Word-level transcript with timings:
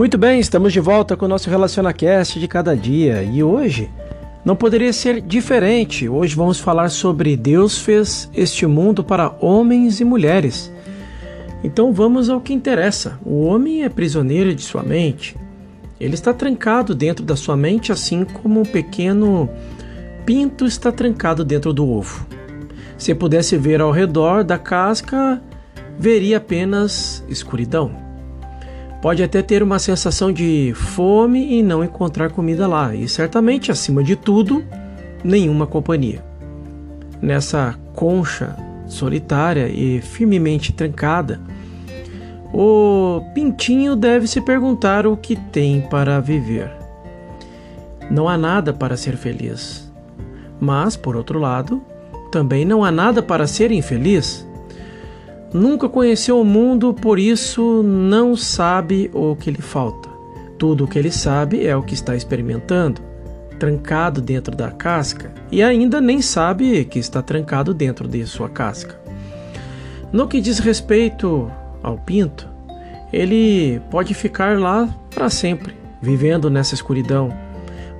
Muito 0.00 0.16
bem, 0.16 0.40
estamos 0.40 0.72
de 0.72 0.80
volta 0.80 1.14
com 1.14 1.26
o 1.26 1.28
nosso 1.28 1.50
RelacionaCast 1.50 2.40
de 2.40 2.48
cada 2.48 2.74
dia 2.74 3.22
e 3.22 3.42
hoje 3.42 3.90
não 4.42 4.56
poderia 4.56 4.94
ser 4.94 5.20
diferente. 5.20 6.08
Hoje 6.08 6.34
vamos 6.34 6.58
falar 6.58 6.88
sobre 6.88 7.36
Deus 7.36 7.76
fez 7.76 8.26
este 8.32 8.64
mundo 8.64 9.04
para 9.04 9.36
homens 9.42 10.00
e 10.00 10.04
mulheres. 10.06 10.72
Então 11.62 11.92
vamos 11.92 12.30
ao 12.30 12.40
que 12.40 12.54
interessa. 12.54 13.20
O 13.22 13.42
homem 13.42 13.84
é 13.84 13.90
prisioneiro 13.90 14.54
de 14.54 14.62
sua 14.62 14.82
mente. 14.82 15.36
Ele 16.00 16.14
está 16.14 16.32
trancado 16.32 16.94
dentro 16.94 17.22
da 17.22 17.36
sua 17.36 17.54
mente, 17.54 17.92
assim 17.92 18.24
como 18.24 18.60
um 18.60 18.64
pequeno 18.64 19.50
pinto 20.24 20.64
está 20.64 20.90
trancado 20.90 21.44
dentro 21.44 21.74
do 21.74 21.86
ovo. 21.86 22.26
Se 22.96 23.14
pudesse 23.14 23.54
ver 23.58 23.82
ao 23.82 23.90
redor 23.90 24.44
da 24.44 24.56
casca, 24.56 25.42
veria 25.98 26.38
apenas 26.38 27.22
escuridão. 27.28 28.09
Pode 29.00 29.22
até 29.22 29.40
ter 29.42 29.62
uma 29.62 29.78
sensação 29.78 30.30
de 30.30 30.72
fome 30.74 31.58
e 31.58 31.62
não 31.62 31.82
encontrar 31.82 32.30
comida 32.30 32.66
lá, 32.66 32.94
e 32.94 33.08
certamente, 33.08 33.72
acima 33.72 34.02
de 34.02 34.14
tudo, 34.14 34.62
nenhuma 35.24 35.66
companhia. 35.66 36.22
Nessa 37.20 37.74
concha 37.94 38.56
solitária 38.86 39.68
e 39.68 40.00
firmemente 40.02 40.72
trancada, 40.72 41.40
o 42.52 43.22
pintinho 43.32 43.94
deve 43.96 44.26
se 44.26 44.40
perguntar 44.40 45.06
o 45.06 45.16
que 45.16 45.36
tem 45.36 45.80
para 45.80 46.20
viver. 46.20 46.70
Não 48.10 48.28
há 48.28 48.36
nada 48.36 48.72
para 48.72 48.96
ser 48.96 49.16
feliz. 49.16 49.90
Mas, 50.58 50.96
por 50.96 51.16
outro 51.16 51.38
lado, 51.38 51.80
também 52.30 52.64
não 52.64 52.84
há 52.84 52.90
nada 52.90 53.22
para 53.22 53.46
ser 53.46 53.70
infeliz. 53.70 54.46
Nunca 55.52 55.88
conheceu 55.88 56.40
o 56.40 56.44
mundo, 56.44 56.94
por 56.94 57.18
isso 57.18 57.82
não 57.82 58.36
sabe 58.36 59.10
o 59.12 59.34
que 59.34 59.50
lhe 59.50 59.60
falta. 59.60 60.08
Tudo 60.56 60.84
o 60.84 60.86
que 60.86 60.98
ele 60.98 61.10
sabe 61.10 61.66
é 61.66 61.74
o 61.74 61.82
que 61.82 61.94
está 61.94 62.14
experimentando, 62.14 63.00
trancado 63.58 64.20
dentro 64.20 64.54
da 64.54 64.70
casca, 64.70 65.32
e 65.50 65.62
ainda 65.62 66.00
nem 66.00 66.22
sabe 66.22 66.84
que 66.84 67.00
está 67.00 67.20
trancado 67.20 67.74
dentro 67.74 68.06
de 68.06 68.24
sua 68.26 68.48
casca. 68.48 69.00
No 70.12 70.28
que 70.28 70.40
diz 70.40 70.60
respeito 70.60 71.50
ao 71.82 71.98
pinto, 71.98 72.48
ele 73.12 73.80
pode 73.90 74.14
ficar 74.14 74.58
lá 74.58 74.88
para 75.12 75.28
sempre, 75.28 75.74
vivendo 76.00 76.48
nessa 76.48 76.74
escuridão. 76.74 77.32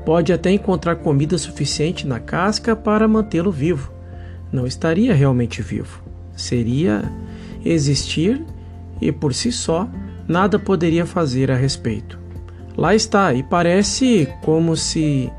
Pode 0.05 0.33
até 0.33 0.51
encontrar 0.51 0.97
comida 0.97 1.37
suficiente 1.37 2.06
na 2.06 2.21
casca 2.21 2.77
para 2.77 3.09
mantê-lo 3.09 3.51
vivo. 3.51 3.93
Não 4.53 4.67
estaria 4.67 5.15
realmente 5.15 5.61
vivo. 5.62 6.03
Seria 6.34 7.03
existir 7.64 8.44
e 9.00 9.11
por 9.11 9.34
si 9.34 9.50
só 9.50 9.89
nada 10.28 10.58
poderia 10.58 11.06
fazer 11.06 11.50
a 11.50 11.56
respeito. 11.56 12.19
Lá 12.77 12.94
está, 12.94 13.34
e 13.34 13.42
parece 13.42 14.28
como 14.42 14.77
se 14.77 15.30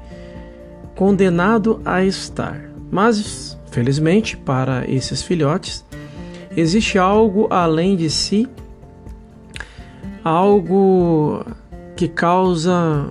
condenado 0.96 1.82
a 1.86 2.04
estar. 2.04 2.62
Mas, 2.92 3.58
felizmente 3.72 4.36
para 4.36 4.90
esses 4.90 5.24
filhotes, 5.24 5.86
existe 6.56 6.98
algo 6.98 7.48
além 7.50 7.96
de 7.96 8.10
si, 8.10 8.48
algo 10.24 11.46
que 11.96 12.08
causa 12.08 13.10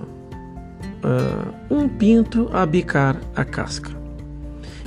uh, 1.03 1.73
um 1.73 1.89
pinto 1.89 2.49
a 2.53 2.65
bicar 2.65 3.19
a 3.35 3.43
casca 3.43 3.91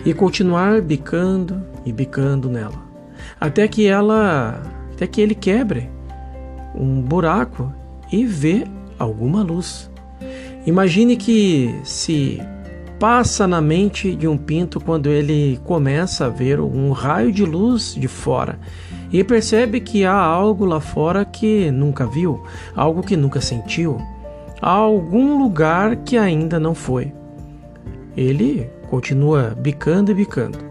e 0.05 0.15
continuar 0.15 0.81
bicando 0.81 1.63
e 1.85 1.93
bicando 1.93 2.49
nela 2.49 2.84
até 3.45 3.69
que 3.69 3.87
ela, 3.87 4.63
até 4.95 5.07
que 5.07 5.21
ele 5.21 5.35
quebre 5.35 5.91
um 6.75 7.03
buraco 7.03 7.71
e 8.11 8.25
vê 8.25 8.65
alguma 8.99 9.43
luz. 9.43 9.91
Imagine 10.65 11.15
que 11.15 11.79
se 11.85 12.41
passa 12.99 13.47
na 13.47 13.61
mente 13.61 14.17
de 14.17 14.27
um 14.27 14.39
pinto 14.39 14.81
quando 14.81 15.11
ele 15.11 15.61
começa 15.63 16.25
a 16.25 16.31
ver 16.31 16.59
um 16.59 16.91
raio 16.93 17.31
de 17.31 17.45
luz 17.45 17.95
de 17.95 18.09
fora 18.09 18.59
e 19.13 19.23
percebe 19.23 19.79
que 19.79 20.07
há 20.07 20.17
algo 20.17 20.65
lá 20.65 20.81
fora 20.81 21.23
que 21.23 21.71
nunca 21.71 22.07
viu, 22.07 22.43
algo 22.75 23.03
que 23.03 23.15
nunca 23.15 23.43
sentiu, 23.43 23.99
há 24.63 24.71
algum 24.71 25.37
lugar 25.39 25.97
que 25.97 26.17
ainda 26.17 26.59
não 26.59 26.75
foi. 26.75 27.13
Ele 28.17 28.71
continua 28.89 29.55
bicando 29.55 30.11
e 30.13 30.15
bicando. 30.15 30.64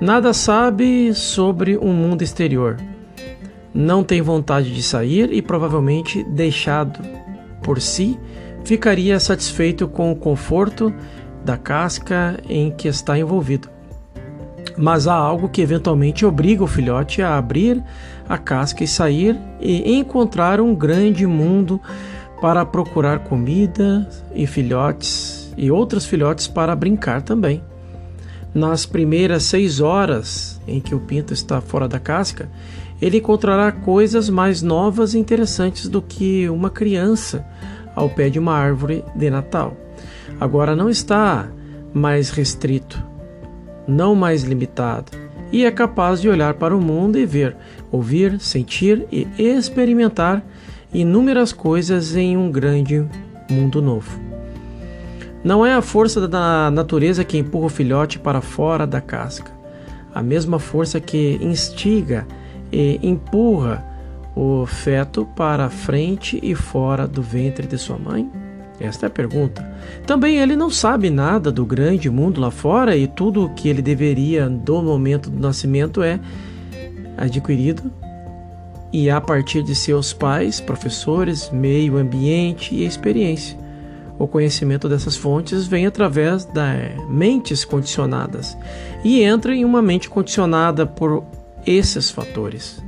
Nada 0.00 0.32
sabe 0.32 1.12
sobre 1.12 1.76
um 1.76 1.92
mundo 1.92 2.22
exterior. 2.22 2.76
Não 3.74 4.04
tem 4.04 4.22
vontade 4.22 4.72
de 4.72 4.80
sair 4.80 5.32
e 5.32 5.42
provavelmente 5.42 6.22
deixado 6.22 7.00
por 7.62 7.80
si, 7.80 8.16
ficaria 8.64 9.18
satisfeito 9.18 9.88
com 9.88 10.12
o 10.12 10.16
conforto 10.16 10.94
da 11.44 11.56
casca 11.56 12.38
em 12.48 12.70
que 12.70 12.86
está 12.86 13.18
envolvido. 13.18 13.68
Mas 14.76 15.08
há 15.08 15.14
algo 15.14 15.48
que 15.48 15.60
eventualmente 15.60 16.24
obriga 16.24 16.62
o 16.62 16.68
filhote 16.68 17.20
a 17.20 17.36
abrir 17.36 17.82
a 18.28 18.38
casca 18.38 18.84
e 18.84 18.88
sair 18.88 19.36
e 19.60 19.98
encontrar 19.98 20.60
um 20.60 20.76
grande 20.76 21.26
mundo 21.26 21.80
para 22.40 22.64
procurar 22.64 23.24
comida 23.24 24.08
e 24.32 24.46
filhotes 24.46 25.52
e 25.56 25.72
outros 25.72 26.06
filhotes 26.06 26.46
para 26.46 26.76
brincar 26.76 27.20
também 27.20 27.60
nas 28.54 28.86
primeiras 28.86 29.44
seis 29.44 29.80
horas 29.80 30.60
em 30.66 30.80
que 30.80 30.94
o 30.94 31.00
pinto 31.00 31.32
está 31.32 31.60
fora 31.60 31.88
da 31.88 31.98
casca, 31.98 32.48
ele 33.00 33.18
encontrará 33.18 33.70
coisas 33.70 34.28
mais 34.28 34.62
novas 34.62 35.14
e 35.14 35.18
interessantes 35.18 35.88
do 35.88 36.02
que 36.02 36.48
uma 36.48 36.70
criança 36.70 37.46
ao 37.94 38.08
pé 38.08 38.28
de 38.28 38.38
uma 38.38 38.54
árvore 38.54 39.04
de 39.14 39.30
Natal. 39.30 39.76
Agora 40.40 40.74
não 40.74 40.88
está 40.88 41.48
mais 41.92 42.30
restrito, 42.30 43.02
não 43.86 44.14
mais 44.14 44.42
limitado, 44.42 45.12
e 45.50 45.64
é 45.64 45.70
capaz 45.70 46.20
de 46.20 46.28
olhar 46.28 46.54
para 46.54 46.76
o 46.76 46.80
mundo 46.80 47.18
e 47.18 47.24
ver, 47.24 47.56
ouvir, 47.90 48.38
sentir 48.40 49.06
e 49.10 49.26
experimentar 49.38 50.44
inúmeras 50.92 51.52
coisas 51.52 52.14
em 52.14 52.36
um 52.36 52.50
grande 52.50 53.04
mundo 53.50 53.80
novo. 53.80 54.27
Não 55.48 55.64
é 55.64 55.72
a 55.72 55.80
força 55.80 56.28
da 56.28 56.70
natureza 56.70 57.24
que 57.24 57.38
empurra 57.38 57.64
o 57.64 57.70
filhote 57.70 58.18
para 58.18 58.42
fora 58.42 58.86
da 58.86 59.00
casca, 59.00 59.50
a 60.14 60.22
mesma 60.22 60.58
força 60.58 61.00
que 61.00 61.38
instiga 61.40 62.26
e 62.70 63.00
empurra 63.02 63.82
o 64.36 64.66
feto 64.66 65.26
para 65.34 65.70
frente 65.70 66.38
e 66.42 66.54
fora 66.54 67.08
do 67.08 67.22
ventre 67.22 67.66
de 67.66 67.78
sua 67.78 67.96
mãe? 67.96 68.30
Esta 68.78 69.06
é 69.06 69.08
a 69.08 69.10
pergunta. 69.10 69.66
Também 70.06 70.36
ele 70.36 70.54
não 70.54 70.68
sabe 70.68 71.08
nada 71.08 71.50
do 71.50 71.64
grande 71.64 72.10
mundo 72.10 72.42
lá 72.42 72.50
fora 72.50 72.94
e 72.94 73.06
tudo 73.06 73.46
o 73.46 73.54
que 73.54 73.70
ele 73.70 73.80
deveria 73.80 74.50
do 74.50 74.82
momento 74.82 75.30
do 75.30 75.40
nascimento 75.40 76.02
é 76.02 76.20
adquirido 77.16 77.90
e 78.92 79.08
a 79.08 79.18
partir 79.18 79.62
de 79.62 79.74
seus 79.74 80.12
pais, 80.12 80.60
professores, 80.60 81.48
meio 81.50 81.96
ambiente 81.96 82.74
e 82.74 82.84
experiência. 82.84 83.57
O 84.18 84.26
conhecimento 84.26 84.88
dessas 84.88 85.16
fontes 85.16 85.66
vem 85.66 85.86
através 85.86 86.44
das 86.44 86.96
mentes 87.08 87.64
condicionadas 87.64 88.58
e 89.04 89.22
entra 89.22 89.54
em 89.54 89.64
uma 89.64 89.80
mente 89.80 90.10
condicionada 90.10 90.84
por 90.84 91.24
esses 91.64 92.10
fatores. 92.10 92.82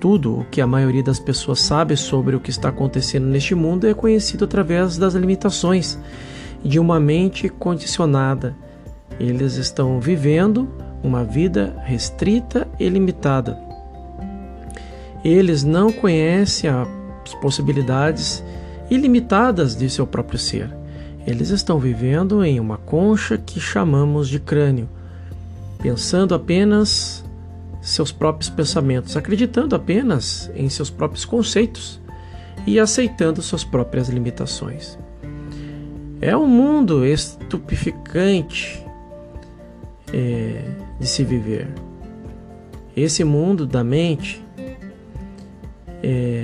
Tudo 0.00 0.40
o 0.40 0.44
que 0.46 0.60
a 0.60 0.66
maioria 0.66 1.02
das 1.02 1.20
pessoas 1.20 1.60
sabe 1.60 1.96
sobre 1.96 2.34
o 2.34 2.40
que 2.40 2.50
está 2.50 2.70
acontecendo 2.70 3.26
neste 3.26 3.54
mundo 3.54 3.86
é 3.86 3.94
conhecido 3.94 4.46
através 4.46 4.96
das 4.96 5.14
limitações 5.14 5.98
de 6.64 6.80
uma 6.80 6.98
mente 6.98 7.48
condicionada. 7.48 8.56
Eles 9.18 9.56
estão 9.56 10.00
vivendo 10.00 10.68
uma 11.04 11.22
vida 11.22 11.76
restrita 11.84 12.66
e 12.80 12.88
limitada. 12.88 13.58
Eles 15.22 15.62
não 15.62 15.92
conhecem 15.92 16.68
as 16.70 17.34
possibilidades 17.42 18.42
ilimitadas 18.90 19.76
de 19.76 19.88
seu 19.88 20.06
próprio 20.06 20.38
ser. 20.38 20.68
Eles 21.26 21.50
estão 21.50 21.78
vivendo 21.78 22.44
em 22.44 22.58
uma 22.58 22.76
concha 22.76 23.38
que 23.38 23.60
chamamos 23.60 24.28
de 24.28 24.40
crânio, 24.40 24.88
pensando 25.80 26.34
apenas 26.34 27.24
seus 27.80 28.12
próprios 28.12 28.50
pensamentos, 28.50 29.16
acreditando 29.16 29.74
apenas 29.74 30.50
em 30.54 30.68
seus 30.68 30.90
próprios 30.90 31.24
conceitos 31.24 32.00
e 32.66 32.78
aceitando 32.78 33.40
suas 33.40 33.64
próprias 33.64 34.08
limitações. 34.08 34.98
É 36.20 36.36
um 36.36 36.46
mundo 36.46 37.06
estupificante 37.06 38.84
é, 40.12 40.62
de 40.98 41.06
se 41.06 41.24
viver. 41.24 41.68
Esse 42.94 43.24
mundo 43.24 43.66
da 43.66 43.82
mente 43.82 44.44
é, 46.02 46.39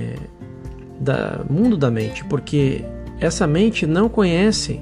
da 1.07 1.45
mundo 1.49 1.77
da 1.77 1.91
mente, 1.91 2.25
porque 2.25 2.85
essa 3.21 3.47
mente 3.47 3.87
não 3.87 4.09
conhece 4.09 4.81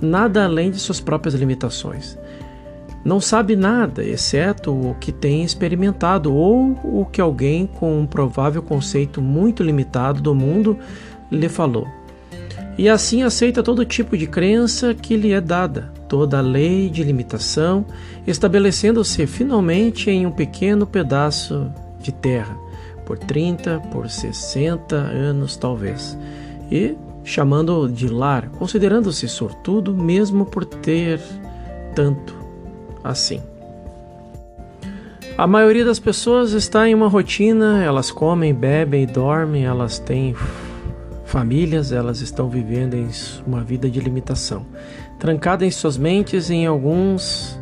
nada 0.00 0.44
além 0.44 0.70
de 0.70 0.78
suas 0.78 1.00
próprias 1.00 1.34
limitações. 1.34 2.16
não 3.04 3.20
sabe 3.20 3.54
nada, 3.54 4.02
exceto 4.04 4.72
o 4.72 4.96
que 4.98 5.12
tem 5.12 5.44
experimentado 5.44 6.34
ou 6.34 6.76
o 6.82 7.06
que 7.06 7.20
alguém 7.20 7.64
com 7.64 8.00
um 8.00 8.04
provável 8.04 8.60
conceito 8.60 9.22
muito 9.22 9.62
limitado 9.62 10.20
do 10.20 10.34
mundo 10.34 10.76
lhe 11.30 11.48
falou. 11.48 11.86
E 12.76 12.88
assim 12.88 13.22
aceita 13.22 13.62
todo 13.62 13.84
tipo 13.84 14.16
de 14.18 14.26
crença 14.26 14.92
que 14.92 15.16
lhe 15.16 15.32
é 15.32 15.40
dada, 15.40 15.92
toda 16.08 16.40
lei 16.40 16.90
de 16.90 17.04
limitação, 17.04 17.86
estabelecendo-se 18.26 19.24
finalmente 19.26 20.10
em 20.10 20.26
um 20.26 20.32
pequeno 20.32 20.84
pedaço 20.84 21.70
de 22.00 22.10
terra, 22.12 22.58
por 23.06 23.18
30, 23.18 23.80
por 23.90 24.10
60 24.10 24.94
anos 24.94 25.56
talvez, 25.56 26.18
e 26.70 26.94
chamando 27.24 27.88
de 27.88 28.08
lar, 28.08 28.50
considerando-se 28.50 29.28
sortudo 29.28 29.94
mesmo 29.94 30.44
por 30.44 30.64
ter 30.64 31.20
tanto 31.94 32.34
assim. 33.02 33.40
A 35.38 35.46
maioria 35.46 35.84
das 35.84 35.98
pessoas 35.98 36.52
está 36.52 36.88
em 36.88 36.94
uma 36.94 37.08
rotina, 37.08 37.82
elas 37.82 38.10
comem, 38.10 38.54
bebem 38.54 39.02
e 39.02 39.06
dormem, 39.06 39.64
elas 39.64 39.98
têm 39.98 40.34
famílias, 41.24 41.92
elas 41.92 42.20
estão 42.20 42.48
vivendo 42.48 42.94
em 42.94 43.08
uma 43.46 43.62
vida 43.62 43.90
de 43.90 44.00
limitação. 44.00 44.64
Trancada 45.18 45.66
em 45.66 45.70
suas 45.70 45.98
mentes, 45.98 46.50
em 46.50 46.66
alguns 46.66 47.58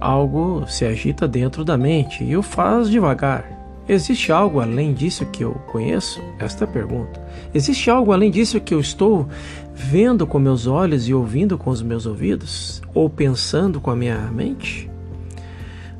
algo 0.00 0.64
se 0.66 0.84
agita 0.84 1.28
dentro 1.28 1.64
da 1.64 1.78
mente 1.78 2.24
e 2.24 2.36
o 2.36 2.42
faz 2.42 2.90
devagar. 2.90 3.61
Existe 3.88 4.30
algo 4.30 4.60
além 4.60 4.94
disso 4.94 5.26
que 5.26 5.42
eu 5.42 5.54
conheço? 5.66 6.20
Esta 6.38 6.66
pergunta. 6.66 7.20
Existe 7.52 7.90
algo 7.90 8.12
além 8.12 8.30
disso 8.30 8.60
que 8.60 8.72
eu 8.72 8.80
estou 8.80 9.28
vendo 9.74 10.26
com 10.26 10.38
meus 10.38 10.66
olhos 10.66 11.08
e 11.08 11.14
ouvindo 11.14 11.58
com 11.58 11.70
os 11.70 11.82
meus 11.82 12.06
ouvidos? 12.06 12.80
Ou 12.94 13.10
pensando 13.10 13.80
com 13.80 13.90
a 13.90 13.96
minha 13.96 14.18
mente? 14.30 14.88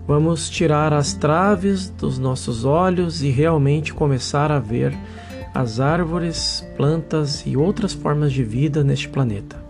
Vamos 0.06 0.48
tirar 0.48 0.92
as 0.92 1.12
traves 1.12 1.88
dos 1.88 2.18
nossos 2.18 2.64
olhos 2.64 3.22
e 3.22 3.30
realmente 3.30 3.92
começar 3.92 4.52
a 4.52 4.58
ver 4.58 4.96
as 5.54 5.80
árvores, 5.80 6.66
plantas 6.76 7.42
e 7.46 7.56
outras 7.56 7.92
formas 7.92 8.32
de 8.32 8.44
vida 8.44 8.84
neste 8.84 9.08
planeta. 9.08 9.62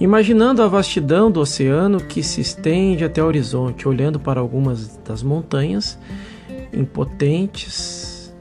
Imaginando 0.00 0.62
a 0.62 0.68
vastidão 0.68 1.30
do 1.30 1.40
oceano 1.40 1.98
que 2.00 2.22
se 2.22 2.40
estende 2.40 3.04
até 3.04 3.22
o 3.22 3.26
horizonte, 3.26 3.88
olhando 3.88 4.20
para 4.20 4.38
algumas 4.38 4.96
das 5.04 5.22
montanhas 5.22 5.98
impotentes, 6.72 8.34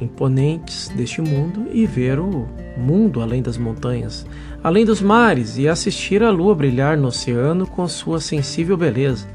imponentes 0.00 0.88
deste 0.90 1.20
mundo 1.20 1.66
e 1.72 1.86
ver 1.86 2.18
o 2.18 2.46
mundo 2.76 3.20
além 3.20 3.42
das 3.42 3.58
montanhas, 3.58 4.26
além 4.62 4.84
dos 4.84 5.02
mares 5.02 5.58
e 5.58 5.68
assistir 5.68 6.22
a 6.22 6.30
lua 6.30 6.54
brilhar 6.54 6.96
no 6.96 7.08
oceano 7.08 7.66
com 7.66 7.86
sua 7.88 8.20
sensível 8.20 8.76
beleza, 8.76 9.26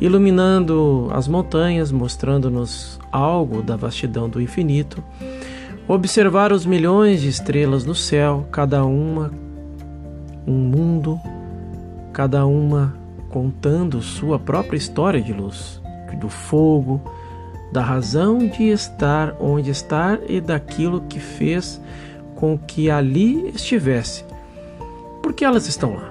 iluminando 0.00 1.08
as 1.12 1.28
montanhas, 1.28 1.90
mostrando-nos 1.90 2.98
algo 3.10 3.62
da 3.62 3.76
vastidão 3.76 4.28
do 4.28 4.40
infinito. 4.40 5.02
Observar 5.86 6.52
os 6.52 6.64
milhões 6.64 7.20
de 7.20 7.28
estrelas 7.28 7.84
no 7.84 7.94
céu, 7.94 8.48
cada 8.50 8.84
uma 8.84 9.30
um 10.46 10.52
mundo, 10.52 11.18
cada 12.12 12.46
uma 12.46 12.94
contando 13.30 14.00
sua 14.02 14.38
própria 14.38 14.76
história 14.76 15.20
de 15.20 15.32
luz, 15.32 15.82
do 16.20 16.28
fogo, 16.28 17.02
da 17.74 17.82
razão 17.82 18.38
de 18.38 18.68
estar 18.68 19.34
onde 19.40 19.68
está 19.68 20.16
e 20.28 20.40
daquilo 20.40 21.00
que 21.08 21.18
fez 21.18 21.80
com 22.36 22.56
que 22.56 22.88
ali 22.88 23.48
estivesse. 23.48 24.24
Por 25.20 25.32
que 25.32 25.44
elas 25.44 25.66
estão 25.66 25.96
lá? 25.96 26.08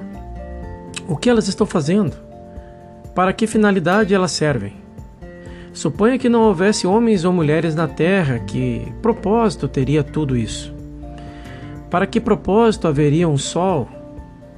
O 1.07 1.15
que 1.15 1.30
elas 1.30 1.48
estão 1.48 1.65
fazendo? 1.65 2.18
Para 3.15 3.31
que 3.31 3.48
finalidade 3.48 4.13
elas 4.13 4.33
servem? 4.33 4.74
Suponha 5.71 6.19
que 6.19 6.27
não 6.27 6.42
houvesse 6.42 6.86
homens 6.86 7.24
ou 7.24 7.31
mulheres 7.31 7.74
na 7.74 7.88
Terra, 7.88 8.39
que 8.39 8.92
propósito 9.01 9.66
teria 9.69 10.04
tudo 10.04 10.36
isso? 10.36 10.74
Para 11.89 12.06
que 12.06 12.19
propósito 12.19 12.89
haveria 12.89 13.30
um 13.30 13.38
sol, 13.38 13.88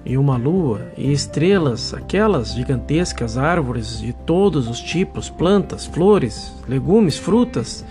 e 0.06 0.18
uma 0.18 0.38
lua 0.38 0.82
e 0.98 1.12
estrelas, 1.12 1.94
aquelas 1.94 2.54
gigantescas 2.54 3.38
árvores 3.38 4.00
de 4.00 4.14
todos 4.14 4.70
os 4.70 4.80
tipos, 4.80 5.30
plantas, 5.30 5.86
flores, 5.86 6.54
legumes, 6.68 7.18
frutas, 7.18 7.84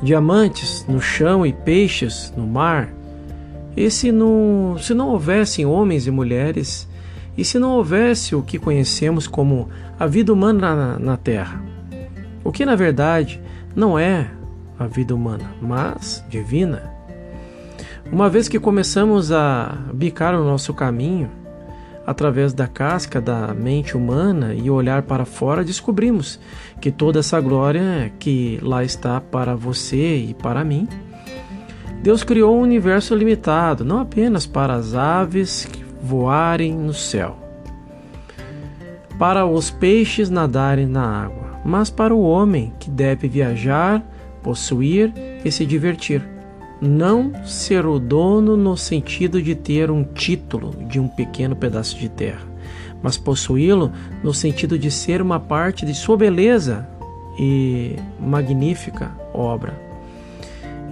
diamantes 0.00 0.86
no 0.88 1.00
chão 1.00 1.44
e 1.44 1.52
peixes 1.52 2.32
no 2.36 2.46
mar. 2.46 2.88
E 3.76 3.90
se 3.90 4.12
não, 4.12 4.76
se 4.78 4.94
não 4.94 5.08
houvessem 5.08 5.66
homens 5.66 6.06
e 6.06 6.10
mulheres, 6.10 6.88
e 7.36 7.44
se 7.44 7.58
não 7.58 7.72
houvesse 7.72 8.34
o 8.34 8.42
que 8.42 8.58
conhecemos 8.58 9.26
como 9.26 9.68
a 9.98 10.06
vida 10.06 10.32
humana 10.32 10.74
na, 10.74 10.98
na 10.98 11.16
Terra? 11.16 11.62
O 12.44 12.52
que 12.52 12.64
na 12.64 12.76
verdade 12.76 13.40
não 13.74 13.98
é 13.98 14.30
a 14.78 14.86
vida 14.86 15.14
humana, 15.14 15.52
mas 15.60 16.24
divina. 16.30 16.94
Uma 18.10 18.30
vez 18.30 18.48
que 18.48 18.60
começamos 18.60 19.32
a 19.32 19.76
bicar 19.92 20.34
o 20.34 20.44
nosso 20.44 20.72
caminho, 20.72 21.28
através 22.06 22.52
da 22.52 22.68
casca 22.68 23.20
da 23.20 23.52
mente 23.52 23.96
humana 23.96 24.54
e 24.54 24.70
olhar 24.70 25.02
para 25.02 25.24
fora, 25.24 25.64
descobrimos 25.64 26.38
que 26.80 26.92
toda 26.92 27.18
essa 27.18 27.40
glória 27.40 28.12
que 28.20 28.60
lá 28.62 28.84
está 28.84 29.20
para 29.20 29.56
você 29.56 30.16
e 30.16 30.34
para 30.34 30.64
mim. 30.64 30.86
Deus 32.02 32.22
criou 32.22 32.56
um 32.56 32.62
universo 32.62 33.14
limitado, 33.14 33.84
não 33.84 33.98
apenas 33.98 34.46
para 34.46 34.74
as 34.74 34.94
aves 34.94 35.68
voarem 36.00 36.72
no 36.72 36.94
céu, 36.94 37.36
para 39.18 39.44
os 39.44 39.70
peixes 39.70 40.30
nadarem 40.30 40.86
na 40.86 41.24
água, 41.24 41.60
mas 41.64 41.90
para 41.90 42.14
o 42.14 42.22
homem 42.22 42.72
que 42.78 42.88
deve 42.88 43.26
viajar, 43.26 44.00
possuir 44.42 45.12
e 45.44 45.50
se 45.50 45.66
divertir 45.66 46.35
não 46.80 47.32
ser 47.44 47.86
o 47.86 47.98
dono 47.98 48.56
no 48.56 48.76
sentido 48.76 49.40
de 49.40 49.54
ter 49.54 49.90
um 49.90 50.04
título 50.04 50.74
de 50.86 51.00
um 51.00 51.08
pequeno 51.08 51.56
pedaço 51.56 51.98
de 51.98 52.08
terra, 52.08 52.46
mas 53.02 53.16
possuí-lo 53.16 53.92
no 54.22 54.34
sentido 54.34 54.78
de 54.78 54.90
ser 54.90 55.22
uma 55.22 55.40
parte 55.40 55.86
de 55.86 55.94
sua 55.94 56.16
beleza 56.16 56.86
e 57.38 57.96
magnífica 58.20 59.10
obra. 59.32 59.86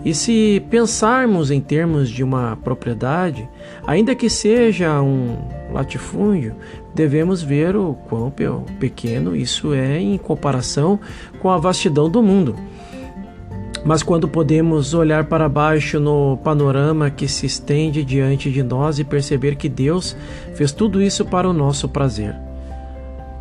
E 0.05 0.15
se 0.15 0.63
pensarmos 0.69 1.51
em 1.51 1.63
termos 1.63 2.11
de 2.11 2.23
uma 2.23 2.59
propriedade, 2.63 3.49
ainda 3.87 4.15
que 4.15 4.29
seja 4.29 5.01
um 5.01 5.35
latifúndio, 5.73 6.55
devemos 6.95 7.43
ver 7.43 7.75
o 7.75 7.95
quão 8.07 8.31
pequeno 8.79 9.35
isso 9.35 9.73
é 9.73 9.99
em 9.99 10.19
comparação 10.19 11.01
com 11.41 11.49
a 11.49 11.57
vastidão 11.57 12.11
do 12.11 12.23
mundo. 12.23 12.55
Mas 13.85 14.03
quando 14.03 14.27
podemos 14.27 14.94
olhar 14.94 15.25
para 15.25 15.49
baixo 15.49 16.01
no 16.01 16.39
panorama 16.39 17.11
que 17.11 17.29
se 17.29 17.44
estende 17.44 18.03
diante 18.03 18.51
de 18.51 18.63
nós 18.63 18.99
e 18.99 19.05
perceber 19.05 19.56
que 19.56 19.69
Deus 19.69 20.17
fez 20.55 20.73
tudo 20.73 21.03
isso 21.03 21.25
para 21.25 21.49
o 21.49 21.53
nosso 21.53 21.87
prazer. 21.89 22.35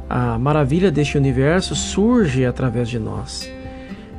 A 0.09 0.37
maravilha 0.37 0.91
deste 0.91 1.17
universo 1.17 1.75
surge 1.75 2.45
através 2.45 2.89
de 2.89 2.99
nós. 2.99 3.49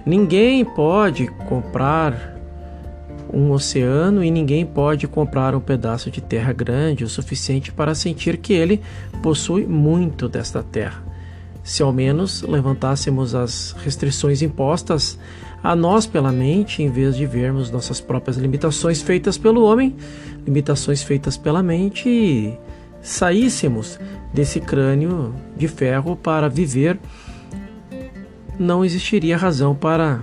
Ninguém 0.07 0.65
pode 0.65 1.27
comprar 1.47 2.35
um 3.33 3.51
oceano 3.51 4.25
e 4.25 4.31
ninguém 4.31 4.65
pode 4.65 5.07
comprar 5.07 5.55
um 5.55 5.61
pedaço 5.61 6.11
de 6.11 6.21
terra 6.21 6.53
grande 6.53 7.05
o 7.05 7.09
suficiente 7.09 7.71
para 7.71 7.95
sentir 7.95 8.39
que 8.39 8.53
ele 8.53 8.81
possui 9.23 9.67
muito 9.67 10.29
desta 10.29 10.63
terra. 10.63 11.03
Se 11.63 11.83
ao 11.83 11.93
menos 11.93 12.43
levantássemos 12.43 13.35
as 13.35 13.73
restrições 13.83 14.43
impostas 14.43 15.19
a 15.65 15.75
nós 15.75 16.07
pela 16.07 16.31
mente, 16.31 16.83
em 16.83 16.91
vez 16.91 17.17
de 17.17 17.25
vermos 17.25 17.71
nossas 17.71 17.99
próprias 17.99 18.37
limitações 18.37 19.01
feitas 19.01 19.39
pelo 19.39 19.65
homem, 19.65 19.97
limitações 20.45 21.03
feitas 21.03 21.39
pela 21.39 21.63
mente, 21.63 22.07
e 22.07 22.59
saíssemos 23.01 23.99
desse 24.31 24.61
crânio 24.61 25.35
de 25.57 25.67
ferro 25.67 26.17
para 26.17 26.51
viver, 26.51 27.01
não 28.59 28.85
existiria 28.85 29.39
razão 29.39 29.75
para 29.75 30.21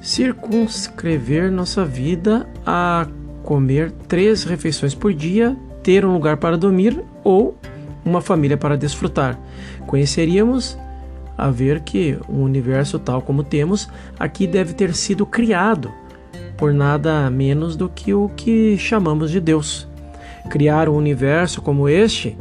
circunscrever 0.00 1.50
nossa 1.50 1.84
vida 1.84 2.48
a 2.64 3.08
comer 3.42 3.90
três 4.06 4.44
refeições 4.44 4.94
por 4.94 5.12
dia, 5.12 5.56
ter 5.82 6.04
um 6.04 6.12
lugar 6.12 6.36
para 6.36 6.56
dormir 6.56 7.04
ou 7.24 7.58
uma 8.04 8.20
família 8.20 8.56
para 8.56 8.76
desfrutar. 8.76 9.36
Conheceríamos 9.84 10.78
a 11.38 11.50
ver 11.50 11.80
que 11.80 12.18
o 12.28 12.38
universo 12.38 12.98
tal 12.98 13.22
como 13.22 13.44
temos 13.44 13.88
aqui 14.18 14.44
deve 14.44 14.74
ter 14.74 14.92
sido 14.92 15.24
criado 15.24 15.92
por 16.56 16.74
nada 16.74 17.30
menos 17.30 17.76
do 17.76 17.88
que 17.88 18.12
o 18.12 18.28
que 18.30 18.76
chamamos 18.76 19.30
de 19.30 19.40
Deus. 19.40 19.86
Criar 20.50 20.88
um 20.88 20.96
universo 20.96 21.62
como 21.62 21.88
este 21.88 22.36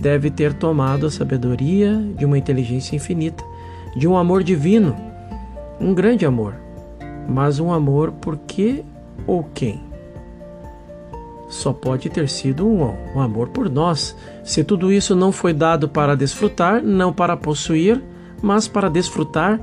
deve 0.00 0.30
ter 0.30 0.52
tomado 0.52 1.06
a 1.06 1.10
sabedoria 1.10 1.96
de 2.18 2.24
uma 2.24 2.36
inteligência 2.36 2.96
infinita, 2.96 3.44
de 3.96 4.08
um 4.08 4.16
amor 4.16 4.42
divino, 4.42 4.96
um 5.80 5.94
grande 5.94 6.26
amor. 6.26 6.54
Mas 7.28 7.60
um 7.60 7.72
amor 7.72 8.10
por 8.10 8.36
que 8.36 8.82
ou 9.24 9.44
quem? 9.54 9.88
só 11.50 11.72
pode 11.72 12.08
ter 12.08 12.28
sido 12.28 12.64
um, 12.64 12.94
um, 13.14 13.20
amor 13.20 13.48
por 13.48 13.68
nós. 13.68 14.16
Se 14.44 14.62
tudo 14.62 14.92
isso 14.92 15.16
não 15.16 15.32
foi 15.32 15.52
dado 15.52 15.88
para 15.88 16.16
desfrutar, 16.16 16.80
não 16.80 17.12
para 17.12 17.36
possuir, 17.36 18.00
mas 18.42 18.68
para 18.68 18.88
desfrutar, 18.88 19.60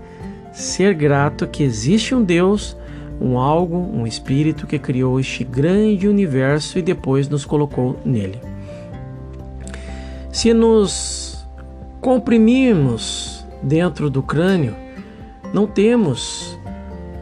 ser 0.53 0.93
grato 0.93 1.47
que 1.47 1.63
existe 1.63 2.13
um 2.13 2.23
Deus, 2.23 2.75
um 3.19 3.37
algo, 3.37 3.77
um 3.77 4.05
espírito 4.05 4.67
que 4.67 4.77
criou 4.77 5.19
este 5.19 5.43
grande 5.43 6.07
universo 6.07 6.79
e 6.79 6.81
depois 6.81 7.27
nos 7.27 7.45
colocou 7.45 7.99
nele. 8.05 8.39
Se 10.31 10.53
nos 10.53 11.45
comprimirmos 11.99 13.45
dentro 13.61 14.09
do 14.09 14.21
crânio, 14.21 14.75
não 15.53 15.65
temos 15.65 16.57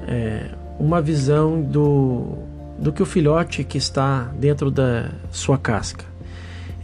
é, 0.07 0.49
uma 0.79 1.01
visão 1.01 1.61
do 1.61 2.45
do 2.77 2.91
que 2.91 3.01
o 3.01 3.05
filhote 3.05 3.63
que 3.63 3.77
está 3.77 4.31
dentro 4.37 4.69
da 4.69 5.09
sua 5.31 5.57
casca. 5.57 6.05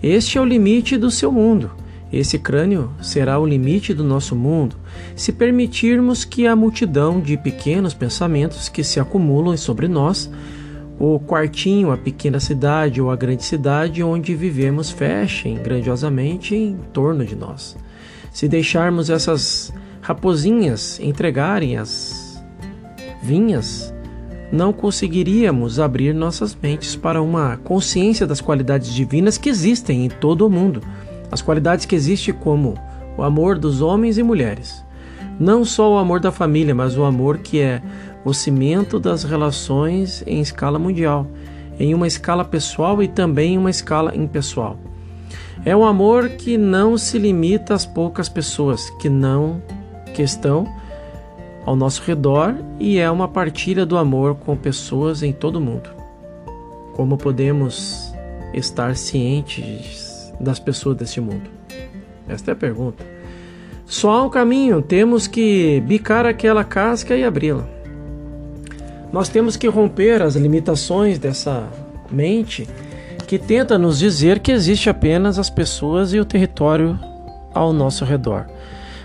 Este 0.02 0.38
é 0.38 0.42
o 0.42 0.46
limite 0.46 0.98
do 0.98 1.12
seu 1.12 1.32
mundo. 1.32 1.72
Esse 2.12 2.38
crânio 2.38 2.92
será 3.02 3.40
o 3.40 3.46
limite 3.46 3.94
do 3.94 4.04
nosso 4.04 4.36
mundo, 4.36 4.76
se 5.16 5.32
permitirmos 5.32 6.26
que 6.26 6.46
a 6.46 6.56
multidão 6.56 7.22
de 7.22 7.38
pequenos 7.38 7.94
pensamentos 7.94 8.68
que 8.68 8.84
se 8.84 9.00
acumulam 9.00 9.56
sobre 9.56 9.88
nós, 9.88 10.30
o 11.00 11.20
quartinho, 11.20 11.92
a 11.92 11.98
pequena 11.98 12.40
cidade 12.40 13.02
ou 13.02 13.10
a 13.10 13.16
grande 13.16 13.44
cidade 13.44 14.04
onde 14.04 14.36
vivemos 14.36 14.92
fechem 14.92 15.56
grandiosamente 15.56 16.54
em 16.54 16.78
torno 16.92 17.26
de 17.26 17.36
nós. 17.36 17.78
Se 18.32 18.48
deixarmos 18.48 19.10
essas 19.10 19.74
raposinhas 20.02 21.00
entregarem 21.00 21.78
as 21.78 22.44
vinhas, 23.24 23.94
não 24.52 24.74
conseguiríamos 24.74 25.80
abrir 25.80 26.14
nossas 26.14 26.56
mentes 26.62 26.96
para 26.96 27.22
uma 27.22 27.58
consciência 27.58 28.28
das 28.28 28.42
qualidades 28.42 28.94
divinas 28.94 29.38
que 29.38 29.50
existem 29.50 30.06
em 30.06 30.10
todo 30.10 30.46
o 30.46 30.50
mundo, 30.50 30.82
as 31.32 31.42
qualidades 31.42 31.86
que 31.86 31.96
existem 31.96 32.34
como 32.34 32.76
o 33.18 33.24
amor 33.24 33.58
dos 33.58 33.82
homens 33.82 34.18
e 34.18 34.24
mulheres. 34.24 34.84
Não 35.40 35.64
só 35.64 35.94
o 35.94 35.98
amor 35.98 36.20
da 36.20 36.32
família, 36.32 36.76
mas 36.76 36.98
o 36.98 37.04
amor 37.04 37.40
que 37.40 37.60
é 37.60 37.82
o 38.24 38.34
cimento 38.34 39.00
das 39.00 39.24
relações 39.24 40.24
em 40.28 40.42
escala 40.42 40.78
mundial, 40.78 41.26
em 41.80 41.96
uma 41.96 42.06
escala 42.06 42.46
pessoal 42.46 43.02
e 43.02 43.08
também 43.08 43.54
em 43.54 43.58
uma 43.58 43.70
escala 43.70 44.16
impessoal. 44.16 44.78
É 45.66 45.76
um 45.76 45.86
amor 45.86 46.30
que 46.30 46.58
não 46.58 46.98
se 46.98 47.18
limita 47.18 47.74
às 47.74 47.86
poucas 47.86 48.28
pessoas 48.28 48.90
que 49.00 49.10
não 49.10 49.62
que 50.14 50.22
estão 50.22 50.68
ao 51.66 51.76
nosso 51.76 52.04
redor 52.04 52.56
e 52.80 52.98
é 52.98 53.10
uma 53.10 53.28
partilha 53.28 53.86
do 53.86 53.98
amor 53.98 54.36
com 54.36 54.56
pessoas 54.58 55.24
em 55.24 55.32
todo 55.32 55.58
o 55.58 55.62
mundo. 55.62 55.90
Como 56.96 57.18
podemos 57.18 58.14
estar 58.54 58.96
cientes 58.96 60.11
das 60.42 60.60
pessoas 60.60 60.98
deste 60.98 61.22
mundo? 61.22 61.50
Esta 62.28 62.52
é 62.52 62.54
a 62.54 62.56
pergunta. 62.56 63.06
Só 63.86 64.12
há 64.12 64.24
um 64.24 64.30
caminho, 64.30 64.82
temos 64.82 65.28
que 65.28 65.82
bicar 65.82 66.26
aquela 66.26 66.64
casca 66.64 67.16
e 67.16 67.24
abri-la. 67.24 67.68
Nós 69.12 69.28
temos 69.28 69.58
que 69.58 69.68
romper 69.68 70.22
as 70.22 70.36
limitações 70.36 71.20
dessa 71.20 71.68
mente 72.10 72.68
que 73.28 73.38
tenta 73.38 73.78
nos 73.78 74.00
dizer 74.00 74.40
que 74.40 74.52
existe 74.52 74.90
apenas 74.90 75.38
as 75.38 75.50
pessoas 75.50 76.14
e 76.14 76.20
o 76.20 76.26
território 76.26 76.98
ao 77.54 77.74
nosso 77.74 78.06
redor. 78.06 78.46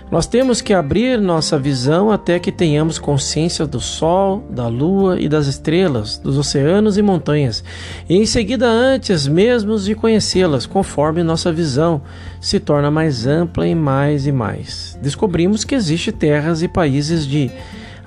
Nós 0.09 0.25
temos 0.25 0.61
que 0.61 0.73
abrir 0.73 1.19
nossa 1.19 1.59
visão 1.59 2.09
até 2.09 2.39
que 2.39 2.49
tenhamos 2.49 2.97
consciência 2.97 3.67
do 3.67 3.81
Sol, 3.81 4.41
da 4.49 4.67
Lua 4.67 5.19
e 5.19 5.27
das 5.27 5.47
estrelas, 5.47 6.17
dos 6.17 6.37
oceanos 6.37 6.97
e 6.97 7.01
montanhas, 7.01 7.61
e 8.07 8.15
em 8.15 8.25
seguida, 8.25 8.65
antes 8.67 9.27
mesmo 9.27 9.77
de 9.77 9.93
conhecê-las, 9.95 10.65
conforme 10.65 11.23
nossa 11.23 11.51
visão 11.51 12.01
se 12.39 12.57
torna 12.57 12.89
mais 12.89 13.27
ampla 13.27 13.67
e 13.67 13.75
mais 13.75 14.25
e 14.25 14.31
mais, 14.31 14.97
descobrimos 15.01 15.65
que 15.65 15.75
existe 15.75 16.09
terras 16.13 16.63
e 16.63 16.69
países 16.69 17.27
de 17.27 17.51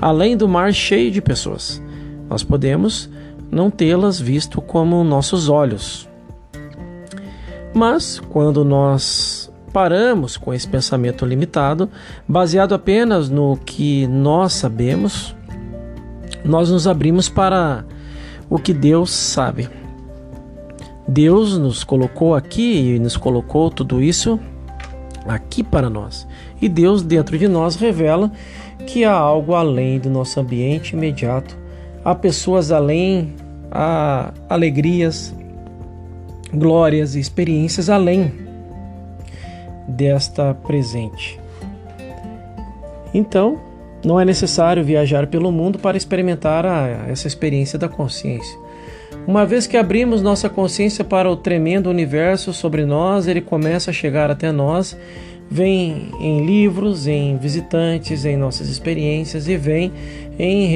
além 0.01 0.39
do 0.39 0.49
mar 0.49 0.73
cheio 0.73 1.11
de 1.11 1.21
pessoas. 1.21 1.83
Nós 2.31 2.43
podemos 2.43 3.11
não 3.51 3.71
tê-las 3.71 4.19
visto 4.19 4.63
como 4.63 5.05
nossos 5.05 5.51
olhos. 5.51 6.09
Mas 7.75 8.21
quando 8.31 8.65
nós 8.65 9.50
paramos 9.73 10.37
com 10.37 10.53
esse 10.53 10.69
pensamento 10.69 11.25
limitado, 11.25 11.89
baseado 12.27 12.75
apenas 12.75 13.29
no 13.29 13.57
que 13.57 14.07
nós 14.07 14.53
sabemos, 14.53 15.35
nós 16.45 16.71
nos 16.71 16.87
abrimos 16.87 17.29
para 17.29 17.85
o 18.49 18.59
que 18.59 18.73
Deus 18.73 19.11
sabe. 19.11 19.69
Deus 21.07 21.59
nos 21.59 21.83
colocou 21.83 22.35
aqui 22.35 22.95
e 22.95 22.99
nos 22.99 23.17
colocou 23.17 23.71
tudo 23.71 24.03
isso 24.03 24.39
aqui 25.27 25.63
para 25.63 25.91
nós. 25.91 26.27
E 26.61 26.69
Deus 26.69 27.03
dentro 27.03 27.39
de 27.39 27.49
nós 27.49 27.77
revela 27.77 28.31
que 28.87 29.05
há 29.05 29.13
algo 29.13 29.55
além 29.55 29.99
do 29.99 30.09
nosso 30.09 30.41
ambiente 30.41 30.95
imediato, 30.95 31.57
há 32.05 32.15
pessoas 32.15 32.71
além, 32.71 33.35
há 33.71 34.33
alegrias, 34.49 35.35
glórias 36.53 37.15
e 37.15 37.21
experiências 37.21 37.91
além 37.91 38.50
desta 39.91 40.55
presente. 40.55 41.39
Então, 43.13 43.61
não 44.05 44.19
é 44.19 44.25
necessário 44.25 44.83
viajar 44.83 45.27
pelo 45.27 45.53
mundo 45.53 45.79
para 45.79 45.97
experimentar 45.97 46.65
a, 46.65 47.07
essa 47.09 47.27
experiência 47.27 47.79
da 47.79 47.89
consciência. 47.89 48.59
Uma 49.27 49.45
vez 49.45 49.67
que 49.67 49.77
abrimos 49.77 50.23
nossa 50.23 50.49
consciência 50.49 51.05
para 51.05 51.31
o 51.31 51.37
tremendo 51.37 51.91
universo 51.91 52.53
sobre 52.53 52.87
nós, 52.87 53.27
ele 53.27 53.41
começa 53.41 53.91
a 53.91 53.95
chegar 53.95 54.31
até 54.31 54.51
nós, 54.51 54.97
vem 55.51 56.11
em 56.21 56.47
livros, 56.47 57.07
em 57.07 57.37
visitantes, 57.37 58.25
em 58.25 58.37
nossas 58.37 58.69
experiências 58.69 59.49
e 59.49 59.57
vem 59.57 59.93
em 60.39 60.67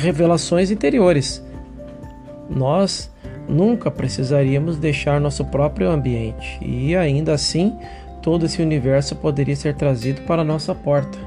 revelações 0.00 0.70
interiores. 0.70 1.44
Nós 2.48 3.10
nunca 3.48 3.90
precisaríamos 3.90 4.78
deixar 4.78 5.20
nosso 5.20 5.44
próprio 5.44 5.90
ambiente 5.90 6.58
e 6.62 6.96
ainda 6.96 7.34
assim 7.34 7.76
todo 8.24 8.46
esse 8.46 8.62
universo 8.62 9.14
poderia 9.14 9.54
ser 9.54 9.74
trazido 9.74 10.22
para 10.22 10.42
nossa 10.42 10.74
porta. 10.74 11.18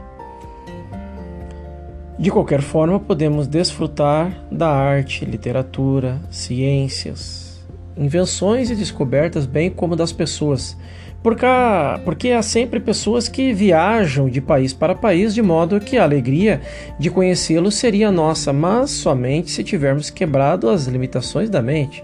De 2.18 2.32
qualquer 2.32 2.64
forma, 2.64 3.00
podemos 3.00 3.46
desfrutar 3.46 4.44
da 4.52 4.68
arte, 4.68 5.24
literatura, 5.24 6.20
ciências, 6.32 7.64
invenções 7.96 8.72
e 8.72 8.76
descobertas, 8.76 9.46
bem 9.46 9.70
como 9.70 9.96
das 9.96 10.12
pessoas, 10.12 10.76
porque 11.22 12.32
há 12.32 12.42
sempre 12.42 12.80
pessoas 12.80 13.28
que 13.28 13.54
viajam 13.54 14.28
de 14.28 14.42
país 14.42 14.74
para 14.74 14.96
país, 14.96 15.36
de 15.36 15.42
modo 15.44 15.80
que 15.80 16.00
a 16.00 16.04
alegria 16.04 16.62
de 16.98 17.12
conhecê-los 17.12 17.76
seria 17.76 18.12
nossa, 18.12 18.52
mas 18.52 18.90
somente 18.90 19.52
se 19.52 19.64
tivermos 19.64 20.10
quebrado 20.10 20.68
as 20.68 20.88
limitações 20.88 21.48
da 21.48 21.62
mente, 21.62 22.04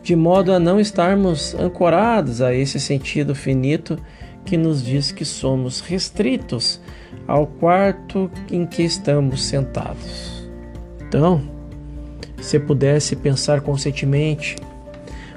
de 0.00 0.14
modo 0.14 0.52
a 0.52 0.60
não 0.60 0.78
estarmos 0.78 1.56
ancorados 1.56 2.40
a 2.40 2.54
esse 2.54 2.78
sentido 2.78 3.34
finito 3.34 3.98
que 4.44 4.56
nos 4.56 4.82
diz 4.82 5.12
que 5.12 5.24
somos 5.24 5.80
restritos 5.80 6.80
ao 7.26 7.46
quarto 7.46 8.30
em 8.50 8.66
que 8.66 8.82
estamos 8.82 9.44
sentados. 9.44 10.48
Então, 11.06 11.42
se 12.40 12.58
pudesse 12.58 13.16
pensar 13.16 13.60
conscientemente, 13.60 14.56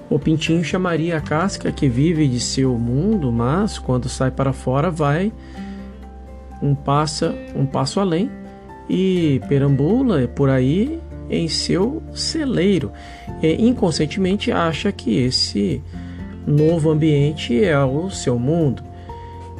o 0.09 0.19
pintinho 0.19 0.63
chamaria 0.63 1.17
a 1.17 1.21
casca 1.21 1.71
que 1.71 1.87
vive 1.87 2.27
de 2.27 2.39
seu 2.39 2.77
mundo, 2.77 3.31
mas 3.31 3.79
quando 3.79 4.09
sai 4.09 4.29
para 4.29 4.51
fora 4.51 4.91
vai 4.91 5.31
um 6.61 6.75
passa 6.75 7.33
um 7.55 7.65
passo 7.65 7.99
além 7.99 8.29
e 8.89 9.41
perambula 9.47 10.27
por 10.27 10.49
aí 10.49 10.99
em 11.29 11.47
seu 11.47 12.03
celeiro 12.13 12.91
e 13.41 13.65
inconscientemente 13.65 14.51
acha 14.51 14.91
que 14.91 15.17
esse 15.17 15.81
novo 16.45 16.91
ambiente 16.91 17.63
é 17.63 17.79
o 17.83 18.09
seu 18.09 18.37
mundo. 18.37 18.83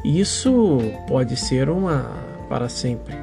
Isso 0.04 0.80
pode 1.08 1.36
ser 1.36 1.70
uma 1.70 2.06
para 2.50 2.68
sempre. 2.68 3.16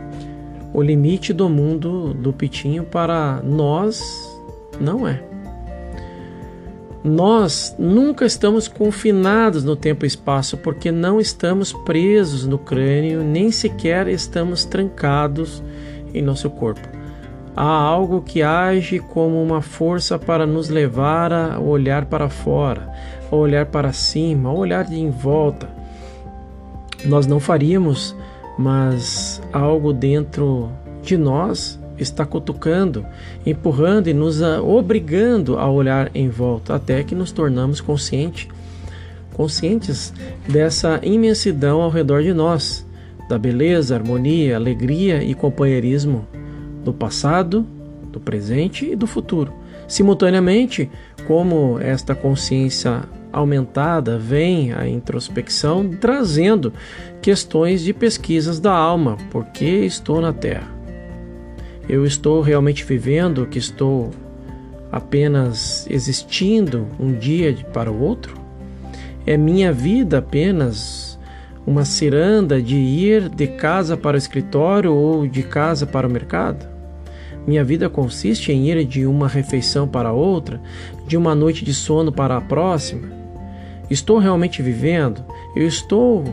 O 0.73 0.81
limite 0.81 1.33
do 1.33 1.49
mundo 1.49 2.15
do 2.15 2.33
pitinho 2.33 2.85
para 2.85 3.43
nós 3.43 4.01
não 4.81 5.07
é. 5.07 5.23
Nós 7.03 7.75
nunca 7.79 8.27
estamos 8.27 8.69
confinados 8.69 9.65
no 9.65 9.75
tempo 9.75 10.05
e 10.05 10.09
espaço 10.09 10.57
porque 10.57 10.93
não 10.93 11.21
estamos 11.21 11.73
presos 11.73 12.47
no 12.47 12.59
crânio, 12.59 13.25
nem 13.25 13.51
sequer 13.51 14.09
estamos 14.09 14.65
trancados 14.65 15.63
em 16.13 16.23
nosso 16.23 16.51
corpo. 16.51 16.87
Há 17.57 17.65
algo 17.65 18.23
que 18.23 18.43
age 18.43 19.01
como 19.01 19.43
uma 19.43 19.61
força 19.61 20.19
para 20.19 20.47
nos 20.47 20.69
levar 20.69 21.33
a 21.33 21.59
olhar 21.59 22.07
para 22.07 22.29
fora, 22.29 22.89
a 23.31 23.35
olhar 23.35 23.67
para 23.67 23.93
cima, 23.93 24.51
a 24.51 24.53
olhar 24.53 24.85
de 24.85 24.97
em 24.97 25.11
volta 25.11 25.78
nós 27.05 27.27
não 27.27 27.39
faríamos, 27.41 28.15
mas 28.59 29.41
algo 29.53 29.93
dentro 29.93 30.71
de 31.03 31.17
nós 31.17 31.79
está 31.99 32.25
cutucando, 32.25 33.05
empurrando 33.45 34.09
e 34.09 34.15
nos 34.15 34.41
obrigando 34.41 35.59
a 35.59 35.71
olhar 35.71 36.11
em 36.15 36.29
volta 36.29 36.75
até 36.75 37.03
que 37.03 37.15
nos 37.15 37.33
tornamos 37.33 37.81
conscientes, 37.81 38.49
conscientes 39.35 40.13
dessa 40.49 41.01
imensidão 41.03 41.81
ao 41.81 41.91
redor 41.91 42.23
de 42.23 42.33
nós, 42.33 42.87
da 43.29 43.39
beleza, 43.39 43.95
harmonia, 43.95 44.57
alegria 44.57 45.23
e 45.23 45.35
companheirismo 45.35 46.27
do 46.85 46.93
passado, 46.93 47.67
do 48.11 48.19
presente 48.19 48.87
e 48.87 48.97
do 48.97 49.07
futuro. 49.07 49.53
Simultaneamente, 49.87 50.91
como 51.27 51.79
esta 51.81 52.15
consciência 52.15 53.03
aumentada 53.39 54.19
vem 54.19 54.73
a 54.73 54.89
introspecção 54.89 55.89
trazendo 56.01 56.73
questões 57.23 57.83
de 57.83 57.95
pesquisas 57.95 58.59
da 58.59 58.73
alma, 58.73 59.17
por 59.31 59.45
que 59.47 59.65
estou 59.65 60.21
na 60.21 60.33
Terra? 60.33 60.69
Eu 61.89 62.05
estou 62.05 62.41
realmente 62.43 62.85
vivendo 62.85 63.47
que 63.47 63.59
estou 63.59 64.11
apenas 64.91 65.87
existindo 65.89 66.87
um 66.99 67.13
dia 67.13 67.55
para 67.73 67.91
o 67.91 68.01
outro? 68.01 68.35
É 69.27 69.37
minha 69.37 69.73
vida 69.73 70.19
apenas 70.19 71.19
uma 71.67 71.85
ciranda 71.85 72.61
de 72.61 72.77
ir 72.77 73.29
de 73.29 73.47
casa 73.47 73.97
para 73.97 74.17
o 74.17 74.19
escritório 74.19 74.93
ou 74.93 75.27
de 75.27 75.43
casa 75.43 75.87
para 75.87 76.07
o 76.07 76.11
mercado? 76.11 76.67
Minha 77.47 77.65
vida 77.65 77.89
consiste 77.89 78.53
em 78.53 78.69
ir 78.69 78.85
de 78.85 79.07
uma 79.07 79.29
refeição 79.29 79.89
para 79.89 80.13
outra, 80.13 80.61
de 81.07 81.17
uma 81.17 81.35
noite 81.35 81.65
de 81.65 81.73
sono 81.73 82.13
para 82.13 82.37
a 82.37 82.41
próxima? 82.41 83.18
Estou 83.91 84.19
realmente 84.19 84.63
vivendo? 84.63 85.25
Eu 85.57 85.67
estou, 85.67 86.25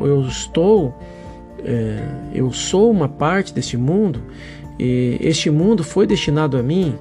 eu 0.00 0.22
estou, 0.22 0.94
é, 1.64 1.98
eu 2.32 2.52
sou 2.52 2.90
uma 2.90 3.08
parte 3.08 3.52
deste 3.52 3.76
mundo 3.76 4.22
e 4.78 5.18
este 5.20 5.50
mundo 5.50 5.82
foi 5.82 6.06
destinado 6.06 6.56
a 6.56 6.62
mim? 6.62 6.94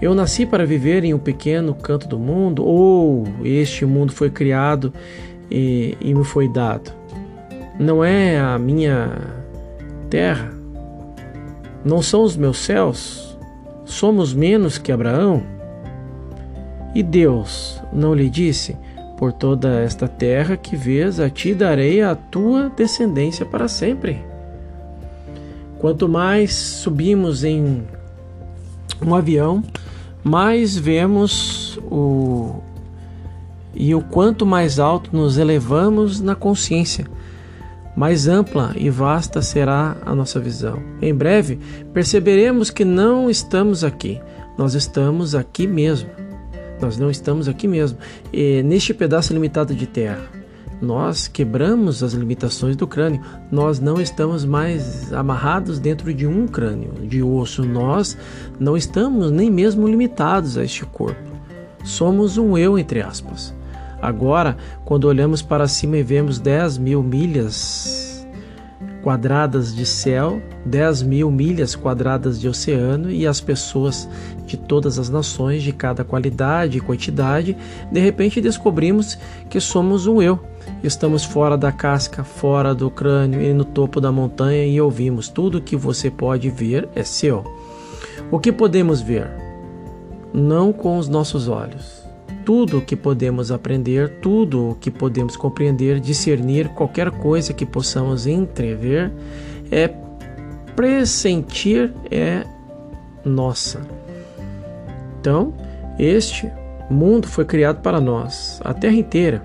Eu 0.00 0.14
nasci 0.14 0.44
para 0.44 0.66
viver 0.66 1.04
em 1.04 1.14
um 1.14 1.18
pequeno 1.18 1.74
canto 1.74 2.06
do 2.06 2.18
mundo 2.18 2.64
ou 2.64 3.24
este 3.44 3.86
mundo 3.86 4.12
foi 4.12 4.30
criado 4.30 4.92
e, 5.50 5.96
e 6.00 6.14
me 6.14 6.24
foi 6.24 6.48
dado? 6.48 6.92
Não 7.78 8.04
é 8.04 8.38
a 8.38 8.58
minha 8.58 9.10
terra? 10.08 10.52
Não 11.84 12.02
são 12.02 12.22
os 12.22 12.36
meus 12.36 12.58
céus? 12.58 13.38
Somos 13.84 14.34
menos 14.34 14.76
que 14.76 14.90
Abraão? 14.90 15.42
E 16.94 17.02
Deus 17.02 17.80
não 17.92 18.14
lhe 18.14 18.28
disse: 18.28 18.76
Por 19.16 19.32
toda 19.32 19.80
esta 19.80 20.06
terra 20.06 20.56
que 20.56 20.76
vês, 20.76 21.18
a 21.18 21.30
ti 21.30 21.54
darei 21.54 22.02
a 22.02 22.14
tua 22.14 22.70
descendência 22.70 23.46
para 23.46 23.68
sempre. 23.68 24.22
Quanto 25.78 26.08
mais 26.08 26.54
subimos 26.54 27.44
em 27.44 27.82
um 29.04 29.14
avião, 29.14 29.62
mais 30.22 30.76
vemos 30.76 31.78
o 31.90 32.62
e 33.78 33.94
o 33.94 34.00
quanto 34.00 34.46
mais 34.46 34.78
alto 34.78 35.14
nos 35.14 35.36
elevamos 35.36 36.18
na 36.18 36.34
consciência 36.34 37.06
mais 37.96 38.28
ampla 38.28 38.74
e 38.76 38.90
vasta 38.90 39.40
será 39.40 39.96
a 40.04 40.14
nossa 40.14 40.38
visão. 40.38 40.82
Em 41.00 41.14
breve, 41.14 41.58
perceberemos 41.94 42.68
que 42.68 42.84
não 42.84 43.30
estamos 43.30 43.82
aqui, 43.82 44.20
nós 44.58 44.74
estamos 44.74 45.34
aqui 45.34 45.66
mesmo. 45.66 46.10
Nós 46.80 46.98
não 46.98 47.10
estamos 47.10 47.48
aqui 47.48 47.66
mesmo, 47.66 47.98
e 48.32 48.62
neste 48.62 48.92
pedaço 48.92 49.32
limitado 49.32 49.74
de 49.74 49.86
terra. 49.86 50.22
Nós 50.80 51.26
quebramos 51.26 52.02
as 52.02 52.12
limitações 52.12 52.76
do 52.76 52.86
crânio. 52.86 53.22
Nós 53.50 53.80
não 53.80 53.98
estamos 53.98 54.44
mais 54.44 55.10
amarrados 55.12 55.78
dentro 55.78 56.12
de 56.12 56.26
um 56.26 56.46
crânio 56.46 56.92
de 57.06 57.22
osso. 57.22 57.64
Nós 57.64 58.16
não 58.60 58.76
estamos 58.76 59.30
nem 59.30 59.50
mesmo 59.50 59.88
limitados 59.88 60.58
a 60.58 60.64
este 60.64 60.84
corpo. 60.84 61.18
Somos 61.82 62.36
um 62.36 62.58
eu, 62.58 62.78
entre 62.78 63.00
aspas. 63.00 63.54
Agora, 64.02 64.58
quando 64.84 65.04
olhamos 65.04 65.40
para 65.40 65.66
cima 65.66 65.96
e 65.96 66.02
vemos 66.02 66.38
10 66.38 66.76
mil 66.76 67.02
milhas 67.02 68.05
quadradas 69.06 69.72
de 69.72 69.86
céu, 69.86 70.42
10 70.64 71.02
mil 71.02 71.30
milhas 71.30 71.76
quadradas 71.76 72.40
de 72.40 72.48
oceano 72.48 73.08
e 73.08 73.24
as 73.24 73.40
pessoas 73.40 74.08
de 74.44 74.56
todas 74.56 74.98
as 74.98 75.08
nações, 75.08 75.62
de 75.62 75.72
cada 75.72 76.02
qualidade 76.02 76.78
e 76.78 76.80
quantidade, 76.80 77.56
de 77.92 78.00
repente 78.00 78.40
descobrimos 78.40 79.16
que 79.48 79.60
somos 79.60 80.08
um 80.08 80.20
eu. 80.20 80.40
Estamos 80.82 81.22
fora 81.22 81.56
da 81.56 81.70
casca, 81.70 82.24
fora 82.24 82.74
do 82.74 82.90
crânio 82.90 83.40
e 83.40 83.52
no 83.52 83.64
topo 83.64 84.00
da 84.00 84.10
montanha 84.10 84.66
e 84.66 84.80
ouvimos: 84.80 85.28
tudo 85.28 85.62
que 85.62 85.76
você 85.76 86.10
pode 86.10 86.50
ver 86.50 86.88
é 86.92 87.04
seu. 87.04 87.44
O 88.28 88.40
que 88.40 88.50
podemos 88.50 89.00
ver? 89.00 89.30
Não 90.34 90.72
com 90.72 90.98
os 90.98 91.08
nossos 91.08 91.46
olhos 91.46 92.05
tudo 92.46 92.78
o 92.78 92.80
que 92.80 92.94
podemos 92.94 93.50
aprender, 93.50 94.20
tudo 94.20 94.70
o 94.70 94.74
que 94.76 94.88
podemos 94.88 95.36
compreender, 95.36 95.98
discernir, 95.98 96.68
qualquer 96.68 97.10
coisa 97.10 97.52
que 97.52 97.66
possamos 97.66 98.24
entrever, 98.24 99.12
é 99.68 99.92
pressentir, 100.76 101.92
é 102.08 102.46
nossa. 103.24 103.80
Então, 105.18 105.52
este 105.98 106.48
mundo 106.88 107.26
foi 107.26 107.44
criado 107.44 107.82
para 107.82 108.00
nós, 108.00 108.60
a 108.64 108.72
terra 108.72 108.94
inteira. 108.94 109.42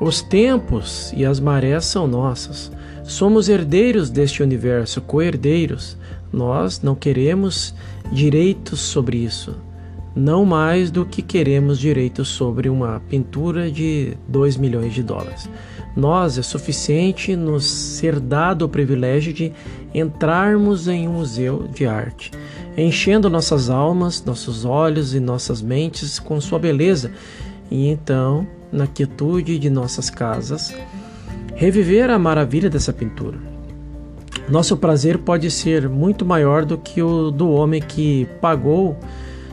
Os 0.00 0.22
tempos 0.22 1.12
e 1.14 1.26
as 1.26 1.38
marés 1.38 1.84
são 1.84 2.06
nossas. 2.06 2.72
Somos 3.04 3.50
herdeiros 3.50 4.08
deste 4.08 4.42
universo, 4.42 5.02
co-herdeiros. 5.02 5.94
Nós 6.32 6.80
não 6.80 6.94
queremos 6.94 7.74
direitos 8.10 8.80
sobre 8.80 9.18
isso 9.18 9.65
não 10.16 10.46
mais 10.46 10.90
do 10.90 11.04
que 11.04 11.20
queremos 11.20 11.78
direitos 11.78 12.28
sobre 12.28 12.70
uma 12.70 13.02
pintura 13.06 13.70
de 13.70 14.16
2 14.26 14.56
milhões 14.56 14.94
de 14.94 15.02
dólares. 15.02 15.46
Nós 15.94 16.38
é 16.38 16.42
suficiente 16.42 17.36
nos 17.36 17.64
ser 17.66 18.18
dado 18.18 18.62
o 18.62 18.68
privilégio 18.68 19.32
de 19.32 19.52
entrarmos 19.94 20.88
em 20.88 21.06
um 21.06 21.12
museu 21.12 21.68
de 21.68 21.86
arte, 21.86 22.30
enchendo 22.76 23.28
nossas 23.28 23.68
almas, 23.68 24.24
nossos 24.24 24.64
olhos 24.64 25.14
e 25.14 25.20
nossas 25.20 25.60
mentes 25.60 26.18
com 26.18 26.40
sua 26.40 26.58
beleza, 26.58 27.12
e 27.70 27.88
então, 27.88 28.46
na 28.72 28.86
quietude 28.86 29.58
de 29.58 29.68
nossas 29.68 30.08
casas, 30.08 30.74
reviver 31.54 32.10
a 32.10 32.18
maravilha 32.18 32.70
dessa 32.70 32.92
pintura. 32.92 33.38
Nosso 34.48 34.76
prazer 34.76 35.18
pode 35.18 35.50
ser 35.50 35.88
muito 35.88 36.24
maior 36.24 36.64
do 36.64 36.78
que 36.78 37.02
o 37.02 37.30
do 37.30 37.50
homem 37.50 37.82
que 37.82 38.26
pagou 38.40 38.96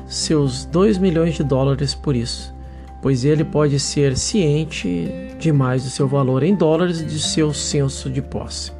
seus 0.05 0.65
2 0.65 0.97
milhões 0.97 1.35
de 1.35 1.43
dólares 1.43 1.95
por 1.95 2.15
isso, 2.15 2.53
pois 3.01 3.25
ele 3.25 3.43
pode 3.43 3.79
ser 3.79 4.17
ciente 4.17 5.11
demais 5.39 5.83
do 5.83 5.89
seu 5.89 6.07
valor 6.07 6.43
em 6.43 6.55
dólares 6.55 7.01
e 7.01 7.05
de 7.05 7.19
seu 7.19 7.53
senso 7.53 8.09
de 8.09 8.21
posse. 8.21 8.71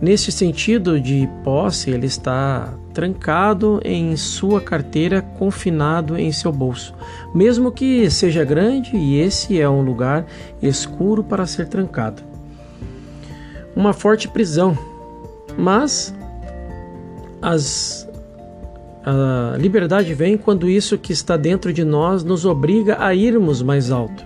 Nesse 0.00 0.30
sentido 0.32 1.00
de 1.00 1.28
posse, 1.42 1.90
ele 1.90 2.06
está 2.06 2.74
trancado 2.92 3.80
em 3.84 4.16
sua 4.16 4.60
carteira, 4.60 5.22
confinado 5.22 6.18
em 6.18 6.30
seu 6.30 6.52
bolso, 6.52 6.94
mesmo 7.34 7.72
que 7.72 8.10
seja 8.10 8.44
grande 8.44 8.96
e 8.96 9.18
esse 9.18 9.60
é 9.60 9.68
um 9.68 9.82
lugar 9.82 10.26
escuro 10.60 11.24
para 11.24 11.46
ser 11.46 11.68
trancado. 11.68 12.22
Uma 13.74 13.92
forte 13.92 14.28
prisão, 14.28 14.76
mas 15.56 16.14
as 17.40 18.03
a 19.06 19.56
liberdade 19.58 20.14
vem 20.14 20.36
quando 20.36 20.68
isso 20.68 20.96
que 20.96 21.12
está 21.12 21.36
dentro 21.36 21.72
de 21.72 21.84
nós 21.84 22.24
nos 22.24 22.46
obriga 22.46 22.96
a 22.98 23.14
irmos 23.14 23.60
mais 23.60 23.90
alto 23.90 24.24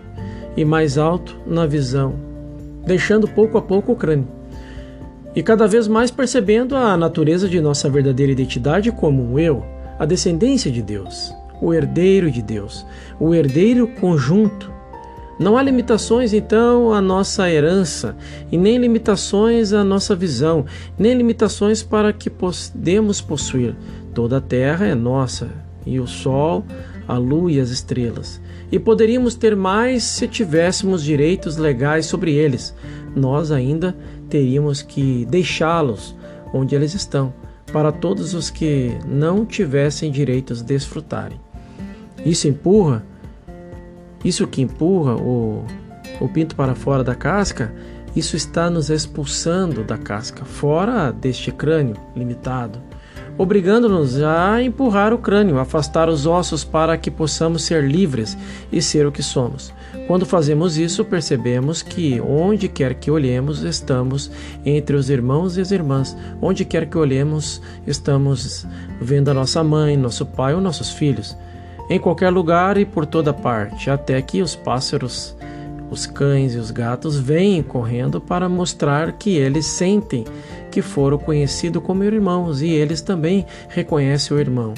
e 0.56 0.64
mais 0.64 0.96
alto 0.96 1.36
na 1.44 1.66
visão, 1.66 2.14
deixando 2.86 3.26
pouco 3.26 3.58
a 3.58 3.62
pouco 3.62 3.92
o 3.92 3.96
crânio. 3.96 4.28
E 5.34 5.42
cada 5.42 5.66
vez 5.66 5.88
mais 5.88 6.10
percebendo 6.10 6.76
a 6.76 6.96
natureza 6.96 7.48
de 7.48 7.60
nossa 7.60 7.90
verdadeira 7.90 8.30
identidade 8.30 8.92
como 8.92 9.22
um 9.22 9.38
eu, 9.38 9.64
a 9.98 10.04
descendência 10.04 10.70
de 10.70 10.80
Deus, 10.80 11.34
o 11.60 11.74
herdeiro 11.74 12.30
de 12.30 12.40
Deus, 12.40 12.86
o 13.18 13.34
herdeiro 13.34 13.88
conjunto. 14.00 14.72
Não 15.40 15.56
há 15.56 15.62
limitações 15.62 16.32
então 16.32 16.92
à 16.92 17.00
nossa 17.00 17.48
herança, 17.50 18.16
e 18.50 18.56
nem 18.56 18.78
limitações 18.78 19.72
à 19.72 19.84
nossa 19.84 20.14
visão, 20.14 20.64
nem 20.98 21.14
limitações 21.14 21.82
para 21.82 22.12
que 22.12 22.30
podemos 22.30 23.20
possuir 23.20 23.76
Toda 24.14 24.38
a 24.38 24.40
terra 24.40 24.86
é 24.86 24.94
nossa, 24.94 25.48
e 25.86 25.98
o 25.98 26.06
sol, 26.06 26.64
a 27.06 27.16
lua 27.16 27.52
e 27.52 27.60
as 27.60 27.70
estrelas. 27.70 28.40
E 28.70 28.78
poderíamos 28.78 29.34
ter 29.34 29.56
mais 29.56 30.02
se 30.02 30.28
tivéssemos 30.28 31.02
direitos 31.02 31.56
legais 31.56 32.06
sobre 32.06 32.34
eles. 32.34 32.74
Nós 33.16 33.50
ainda 33.50 33.96
teríamos 34.28 34.82
que 34.82 35.24
deixá-los 35.26 36.14
onde 36.52 36.74
eles 36.74 36.94
estão, 36.94 37.32
para 37.72 37.92
todos 37.92 38.34
os 38.34 38.50
que 38.50 38.92
não 39.06 39.44
tivessem 39.46 40.10
direitos 40.10 40.62
desfrutarem. 40.62 41.40
Isso 42.24 42.48
empurra, 42.48 43.04
isso 44.24 44.46
que 44.46 44.62
empurra 44.62 45.14
o, 45.16 45.64
o 46.20 46.28
pinto 46.28 46.56
para 46.56 46.74
fora 46.74 47.04
da 47.04 47.14
casca 47.14 47.72
Isso 48.16 48.36
está 48.36 48.68
nos 48.68 48.90
expulsando 48.90 49.84
da 49.84 49.96
casca, 49.96 50.44
fora 50.44 51.12
deste 51.12 51.52
crânio 51.52 51.96
limitado, 52.16 52.80
obrigando-nos 53.38 54.20
a 54.20 54.60
empurrar 54.60 55.14
o 55.14 55.18
crânio, 55.18 55.58
afastar 55.58 56.08
os 56.08 56.26
ossos 56.26 56.64
para 56.64 56.98
que 56.98 57.10
possamos 57.10 57.62
ser 57.62 57.84
livres 57.84 58.36
e 58.70 58.82
ser 58.82 59.06
o 59.06 59.12
que 59.12 59.22
somos. 59.22 59.72
Quando 60.08 60.26
fazemos 60.26 60.76
isso, 60.76 61.04
percebemos 61.04 61.82
que 61.82 62.20
onde 62.20 62.68
quer 62.68 62.94
que 62.94 63.10
olhemos, 63.10 63.62
estamos 63.62 64.30
entre 64.64 64.96
os 64.96 65.08
irmãos 65.08 65.56
e 65.56 65.60
as 65.60 65.70
irmãs. 65.70 66.16
Onde 66.42 66.64
quer 66.64 66.86
que 66.86 66.98
olhemos, 66.98 67.62
estamos 67.86 68.66
vendo 69.00 69.30
a 69.30 69.34
nossa 69.34 69.62
mãe, 69.62 69.96
nosso 69.96 70.26
pai 70.26 70.54
ou 70.54 70.60
nossos 70.60 70.90
filhos. 70.90 71.36
Em 71.90 71.98
qualquer 71.98 72.30
lugar 72.30 72.76
e 72.76 72.84
por 72.84 73.06
toda 73.06 73.32
parte, 73.32 73.90
até 73.90 74.20
que 74.20 74.42
os 74.42 74.56
pássaros, 74.56 75.36
os 75.90 76.06
cães 76.06 76.54
e 76.54 76.58
os 76.58 76.70
gatos 76.70 77.18
vêm 77.18 77.62
correndo 77.62 78.20
para 78.20 78.48
mostrar 78.48 79.12
que 79.12 79.36
eles 79.36 79.66
sentem 79.66 80.24
que 80.70 80.82
foram 80.82 81.18
conhecidos 81.18 81.82
como 81.82 82.04
irmãos 82.04 82.60
e 82.60 82.68
eles 82.68 83.00
também 83.00 83.46
reconhecem 83.68 84.36
o 84.36 84.40
irmão, 84.40 84.74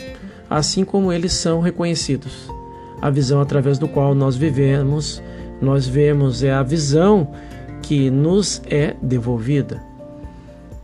assim 0.49 0.85
como 0.85 1.13
eles 1.13 1.33
são 1.33 1.61
reconhecidos. 1.61 2.49
A 3.01 3.11
visão 3.11 3.41
através 3.41 3.79
do 3.79 3.89
qual 3.89 4.15
nós 4.15 4.37
vivemos, 4.37 5.23
nós 5.61 5.87
vemos 5.87 6.43
é 6.43 6.53
a 6.53 6.63
visão 6.63 7.29
que 7.83 8.11
nos 8.11 8.63
é 8.67 8.95
devolvida. 9.03 9.83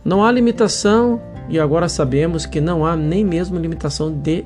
Não 0.03 0.23
há 0.23 0.31
limitação 0.31 1.21
e 1.49 1.59
agora 1.59 1.87
sabemos 1.87 2.45
que 2.45 2.59
não 2.59 2.85
há 2.85 2.95
nem 2.95 3.23
mesmo 3.23 3.57
limitação 3.57 4.11
de 4.11 4.43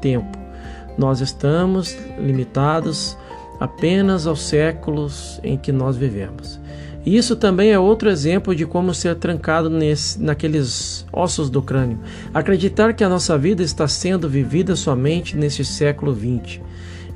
tempo. 0.00 0.38
Nós 0.98 1.20
estamos 1.20 1.96
limitados 2.18 3.16
apenas 3.62 4.26
aos 4.26 4.42
séculos 4.42 5.38
em 5.44 5.56
que 5.56 5.70
nós 5.70 5.96
vivemos. 5.96 6.58
E 7.06 7.16
isso 7.16 7.36
também 7.36 7.70
é 7.70 7.78
outro 7.78 8.10
exemplo 8.10 8.56
de 8.56 8.66
como 8.66 8.92
ser 8.92 9.14
trancado 9.14 9.70
nesse, 9.70 10.20
naqueles 10.20 11.06
ossos 11.12 11.48
do 11.48 11.62
crânio. 11.62 12.00
Acreditar 12.34 12.92
que 12.92 13.04
a 13.04 13.08
nossa 13.08 13.38
vida 13.38 13.62
está 13.62 13.86
sendo 13.86 14.28
vivida 14.28 14.74
somente 14.74 15.36
neste 15.36 15.64
século 15.64 16.12
XX. 16.12 16.60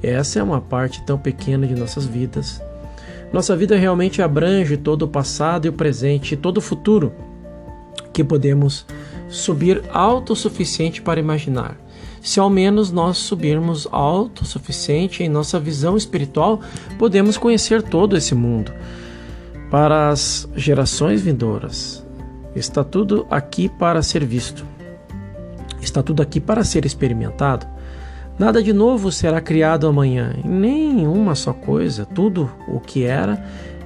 Essa 0.01 0.39
é 0.39 0.43
uma 0.43 0.61
parte 0.61 1.03
tão 1.05 1.19
pequena 1.19 1.67
de 1.67 1.75
nossas 1.75 2.07
vidas. 2.07 2.63
Nossa 3.33 3.57
vida 3.57 3.75
realmente 3.75 4.23
abrange 4.23 4.77
todo 4.77 5.03
o 5.03 5.09
passado 5.09 5.67
e 5.67 5.69
o 5.69 5.73
presente 5.73 6.35
e 6.35 6.37
todo 6.37 6.59
o 6.59 6.63
futuro 6.63 7.13
que 8.13 8.23
podemos 8.23 8.87
subir 9.29 9.83
alto 9.93 10.33
o 10.33 10.37
suficiente 10.37 11.03
para 11.03 11.19
imaginar. 11.19 11.77
Se 12.27 12.41
ao 12.41 12.51
menos 12.51 12.91
nós 12.91 13.19
subirmos 13.19 13.87
alto 13.93 14.43
o 14.43 14.45
suficiente 14.45 15.23
em 15.23 15.29
nossa 15.29 15.61
visão 15.61 15.97
espiritual, 15.97 16.61
podemos 16.99 17.37
conhecer 17.37 17.83
todo 17.83 18.17
esse 18.17 18.35
mundo 18.35 18.73
para 19.71 20.09
as 20.09 20.49
gerações 20.57 21.23
vindouras. 21.23 22.05
Está 22.53 22.83
tudo 22.83 23.29
aqui 23.31 23.69
para 23.69 24.03
ser 24.03 24.25
visto. 24.25 24.67
Está 25.81 26.03
tudo 26.03 26.21
aqui 26.21 26.41
para 26.41 26.65
ser 26.65 26.85
experimentado. 26.85 27.65
Nada 28.37 28.61
de 28.61 28.73
novo 28.73 29.13
será 29.13 29.41
criado 29.41 29.87
amanhã, 29.87 30.35
nem 30.45 31.07
uma 31.07 31.37
só 31.37 31.53
coisa. 31.53 32.05
Tudo 32.07 32.51
o 32.67 32.81
que 32.81 33.05
era 33.05 33.41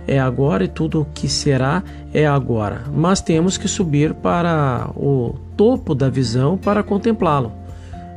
é 0.09 0.19
agora 0.19 0.65
e 0.65 0.69
tudo 0.69 1.03
o 1.03 1.05
que 1.05 1.29
será 1.29 1.85
é 2.11 2.27
agora. 2.27 2.85
Mas 2.91 3.21
temos 3.21 3.59
que 3.59 3.69
subir 3.69 4.15
para 4.15 4.89
o 4.97 5.35
topo 5.59 5.95
da 5.95 6.09
visão 6.09 6.57
para 6.57 6.83
contemplá-lo. 6.83 7.60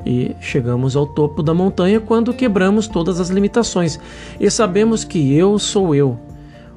E 0.06 0.36
chegamos 0.42 0.96
ao 0.96 1.08
topo 1.08 1.42
da 1.42 1.54
montanha 1.54 2.00
quando 2.00 2.34
quebramos 2.34 2.88
todas 2.88 3.20
as 3.20 3.30
limitações 3.30 4.00
e 4.40 4.50
sabemos 4.52 5.04
que 5.04 5.34
eu 5.34 5.58
sou 5.58 5.96
eu, 5.96 6.20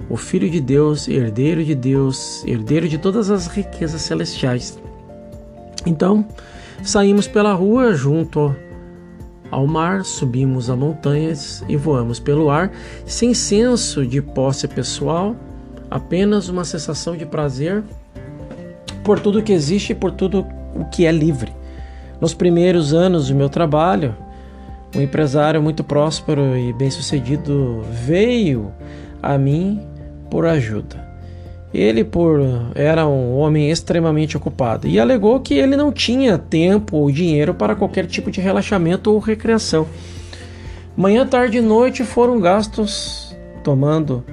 o 0.08 0.16
Filho 0.16 0.48
de 0.48 0.60
Deus, 0.60 1.08
herdeiro 1.08 1.64
de 1.64 1.74
Deus, 1.74 2.44
herdeiro 2.46 2.88
de 2.88 2.98
todas 2.98 3.30
as 3.30 3.48
riquezas 3.48 4.02
celestiais. 4.02 4.78
Então, 5.84 6.24
saímos 6.82 7.26
pela 7.26 7.52
rua 7.52 7.94
junto 7.94 8.54
ao 9.50 9.66
mar, 9.66 10.04
subimos 10.04 10.68
a 10.68 10.76
montanhas 10.76 11.64
e 11.68 11.76
voamos 11.76 12.18
pelo 12.18 12.50
ar, 12.50 12.70
sem 13.04 13.32
senso 13.34 14.04
de 14.04 14.20
posse 14.20 14.66
pessoal, 14.68 15.36
apenas 15.90 16.48
uma 16.48 16.64
sensação 16.64 17.16
de 17.16 17.24
prazer 17.24 17.82
por 19.04 19.20
tudo 19.20 19.42
que 19.42 19.52
existe 19.52 19.92
e 19.92 19.94
por 19.94 20.10
tudo 20.10 20.44
o 20.74 20.84
que 20.86 21.06
é 21.06 21.12
livre. 21.12 21.52
Nos 22.20 22.34
primeiros 22.34 22.94
anos 22.94 23.28
do 23.28 23.34
meu 23.34 23.48
trabalho, 23.48 24.14
um 24.94 25.00
empresário 25.00 25.62
muito 25.62 25.84
próspero 25.84 26.56
e 26.56 26.72
bem-sucedido 26.72 27.82
veio 27.90 28.72
a 29.22 29.36
mim 29.36 29.80
por 30.30 30.46
ajuda. 30.46 31.04
Ele 31.74 32.04
por 32.04 32.40
era 32.74 33.06
um 33.06 33.36
homem 33.36 33.70
extremamente 33.70 34.36
ocupado 34.36 34.86
e 34.86 34.98
alegou 34.98 35.40
que 35.40 35.54
ele 35.54 35.76
não 35.76 35.92
tinha 35.92 36.38
tempo 36.38 36.96
ou 36.96 37.10
dinheiro 37.10 37.52
para 37.52 37.74
qualquer 37.74 38.06
tipo 38.06 38.30
de 38.30 38.40
relaxamento 38.40 39.12
ou 39.12 39.18
recreação. 39.18 39.86
Manhã, 40.96 41.26
tarde 41.26 41.58
e 41.58 41.60
noite 41.60 42.02
foram 42.04 42.40
gastos 42.40 43.36
tomando 43.62 44.24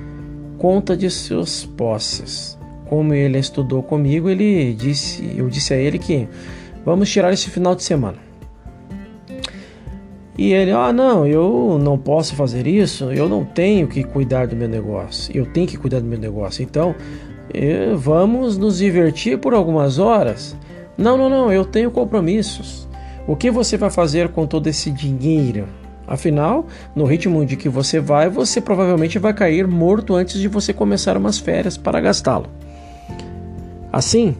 conta 0.57 0.95
de 0.95 1.09
suas 1.09 1.65
posses. 1.65 2.57
Como 2.87 3.13
ele 3.13 3.37
estudou 3.37 3.83
comigo, 3.83 4.29
ele 4.29 4.73
disse, 4.73 5.33
eu 5.35 5.49
disse 5.49 5.73
a 5.73 5.77
ele 5.77 5.99
que 5.99 6.29
vamos 6.85 7.09
tirar 7.09 7.33
esse 7.33 7.49
final 7.49 7.75
de 7.75 7.83
semana. 7.83 8.17
E 10.37 10.51
ele, 10.51 10.71
ah, 10.71 10.91
não, 10.91 11.27
eu 11.27 11.79
não 11.81 11.97
posso 11.97 12.35
fazer 12.35 12.65
isso, 12.65 13.11
eu 13.11 13.29
não 13.29 13.45
tenho 13.45 13.87
que 13.87 14.03
cuidar 14.03 14.47
do 14.47 14.55
meu 14.55 14.67
negócio, 14.67 15.35
eu 15.35 15.45
tenho 15.45 15.67
que 15.67 15.77
cuidar 15.77 15.99
do 15.99 16.07
meu 16.07 16.17
negócio. 16.17 16.63
Então, 16.63 16.95
eh, 17.53 17.93
vamos 17.95 18.57
nos 18.57 18.79
divertir 18.79 19.37
por 19.37 19.53
algumas 19.53 19.99
horas. 19.99 20.55
Não, 20.97 21.17
não, 21.17 21.29
não, 21.29 21.51
eu 21.51 21.63
tenho 21.63 21.91
compromissos. 21.91 22.87
O 23.27 23.35
que 23.35 23.51
você 23.51 23.77
vai 23.77 23.91
fazer 23.91 24.29
com 24.29 24.47
todo 24.47 24.67
esse 24.67 24.89
dinheiro? 24.91 25.67
Afinal, 26.05 26.65
no 26.95 27.05
ritmo 27.05 27.45
de 27.45 27.55
que 27.55 27.69
você 27.69 27.99
vai, 27.99 28.27
você 28.27 28.59
provavelmente 28.59 29.17
vai 29.17 29.33
cair 29.33 29.65
morto 29.67 30.15
antes 30.15 30.39
de 30.39 30.47
você 30.47 30.73
começar 30.73 31.15
umas 31.15 31.39
férias 31.39 31.77
para 31.77 32.01
gastá-lo. 32.01 32.47
Assim, 33.91 34.35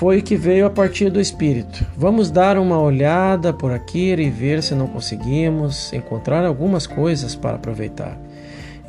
foi 0.00 0.22
que 0.22 0.34
veio 0.34 0.64
a 0.64 0.70
partir 0.70 1.10
do 1.10 1.20
Espírito. 1.20 1.84
Vamos 1.94 2.30
dar 2.30 2.56
uma 2.56 2.80
olhada 2.80 3.52
por 3.52 3.70
aqui 3.70 4.14
e 4.14 4.30
ver 4.30 4.62
se 4.62 4.74
não 4.74 4.86
conseguimos 4.86 5.92
encontrar 5.92 6.42
algumas 6.42 6.86
coisas 6.86 7.34
para 7.34 7.56
aproveitar. 7.56 8.18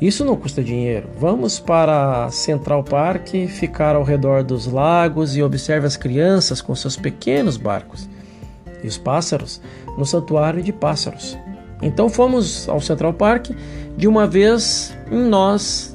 Isso 0.00 0.24
não 0.24 0.34
custa 0.36 0.64
dinheiro. 0.64 1.10
Vamos 1.18 1.60
para 1.60 2.30
Central 2.30 2.82
Park, 2.82 3.28
ficar 3.50 3.94
ao 3.94 4.02
redor 4.02 4.42
dos 4.42 4.66
lagos 4.66 5.36
e 5.36 5.42
observe 5.42 5.86
as 5.86 5.98
crianças 5.98 6.62
com 6.62 6.74
seus 6.74 6.96
pequenos 6.96 7.58
barcos 7.58 8.08
e 8.82 8.86
os 8.86 8.96
pássaros 8.96 9.60
no 9.98 10.06
santuário 10.06 10.62
de 10.62 10.72
pássaros. 10.72 11.36
Então 11.82 12.08
fomos 12.08 12.66
ao 12.70 12.80
Central 12.80 13.12
Park. 13.12 13.50
De 13.98 14.08
uma 14.08 14.26
vez 14.26 14.96
nós 15.10 15.91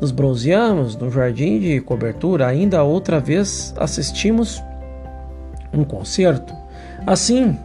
nos 0.00 0.10
bronzeamos 0.10 0.96
no 0.96 1.10
jardim 1.10 1.58
de 1.58 1.80
cobertura, 1.80 2.46
ainda 2.46 2.82
outra 2.82 3.18
vez 3.18 3.74
assistimos 3.76 4.62
um 5.72 5.84
concerto. 5.84 6.54
Assim, 7.06 7.58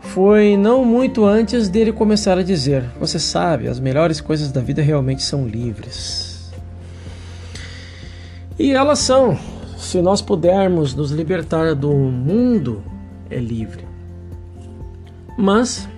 foi 0.00 0.56
não 0.56 0.84
muito 0.84 1.24
antes 1.24 1.68
dele 1.68 1.92
começar 1.92 2.38
a 2.38 2.42
dizer: 2.42 2.84
Você 2.98 3.18
sabe, 3.18 3.68
as 3.68 3.78
melhores 3.78 4.20
coisas 4.20 4.50
da 4.50 4.60
vida 4.60 4.82
realmente 4.82 5.22
são 5.22 5.46
livres. 5.46 6.50
E 8.58 8.72
elas 8.72 8.98
são. 8.98 9.38
Se 9.76 10.02
nós 10.02 10.20
pudermos 10.20 10.92
nos 10.92 11.12
libertar 11.12 11.74
do 11.74 11.92
mundo, 11.94 12.82
é 13.30 13.38
livre. 13.38 13.86
Mas 15.36 15.88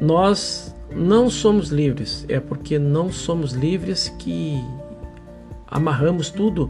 nós 0.00 0.74
não 0.96 1.28
somos 1.28 1.68
livres, 1.68 2.24
é 2.26 2.40
porque 2.40 2.78
não 2.78 3.12
somos 3.12 3.52
livres 3.52 4.08
que 4.18 4.64
amarramos 5.66 6.30
tudo 6.30 6.68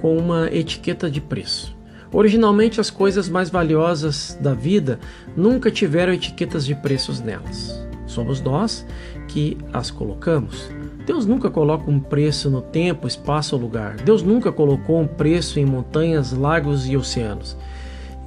com 0.00 0.16
uma 0.16 0.48
etiqueta 0.52 1.08
de 1.08 1.20
preço. 1.20 1.76
Originalmente, 2.12 2.80
as 2.80 2.90
coisas 2.90 3.28
mais 3.28 3.48
valiosas 3.48 4.36
da 4.40 4.52
vida 4.52 4.98
nunca 5.36 5.70
tiveram 5.70 6.12
etiquetas 6.12 6.66
de 6.66 6.74
preços 6.74 7.20
nelas. 7.20 7.80
Somos 8.06 8.40
nós 8.40 8.84
que 9.28 9.56
as 9.72 9.90
colocamos. 9.90 10.68
Deus 11.06 11.24
nunca 11.24 11.48
coloca 11.48 11.88
um 11.88 12.00
preço 12.00 12.50
no 12.50 12.60
tempo, 12.60 13.06
espaço 13.06 13.54
ou 13.54 13.62
lugar. 13.62 13.94
Deus 13.96 14.22
nunca 14.22 14.50
colocou 14.50 15.00
um 15.00 15.06
preço 15.06 15.60
em 15.60 15.64
montanhas, 15.64 16.32
lagos 16.32 16.88
e 16.88 16.96
oceanos. 16.96 17.56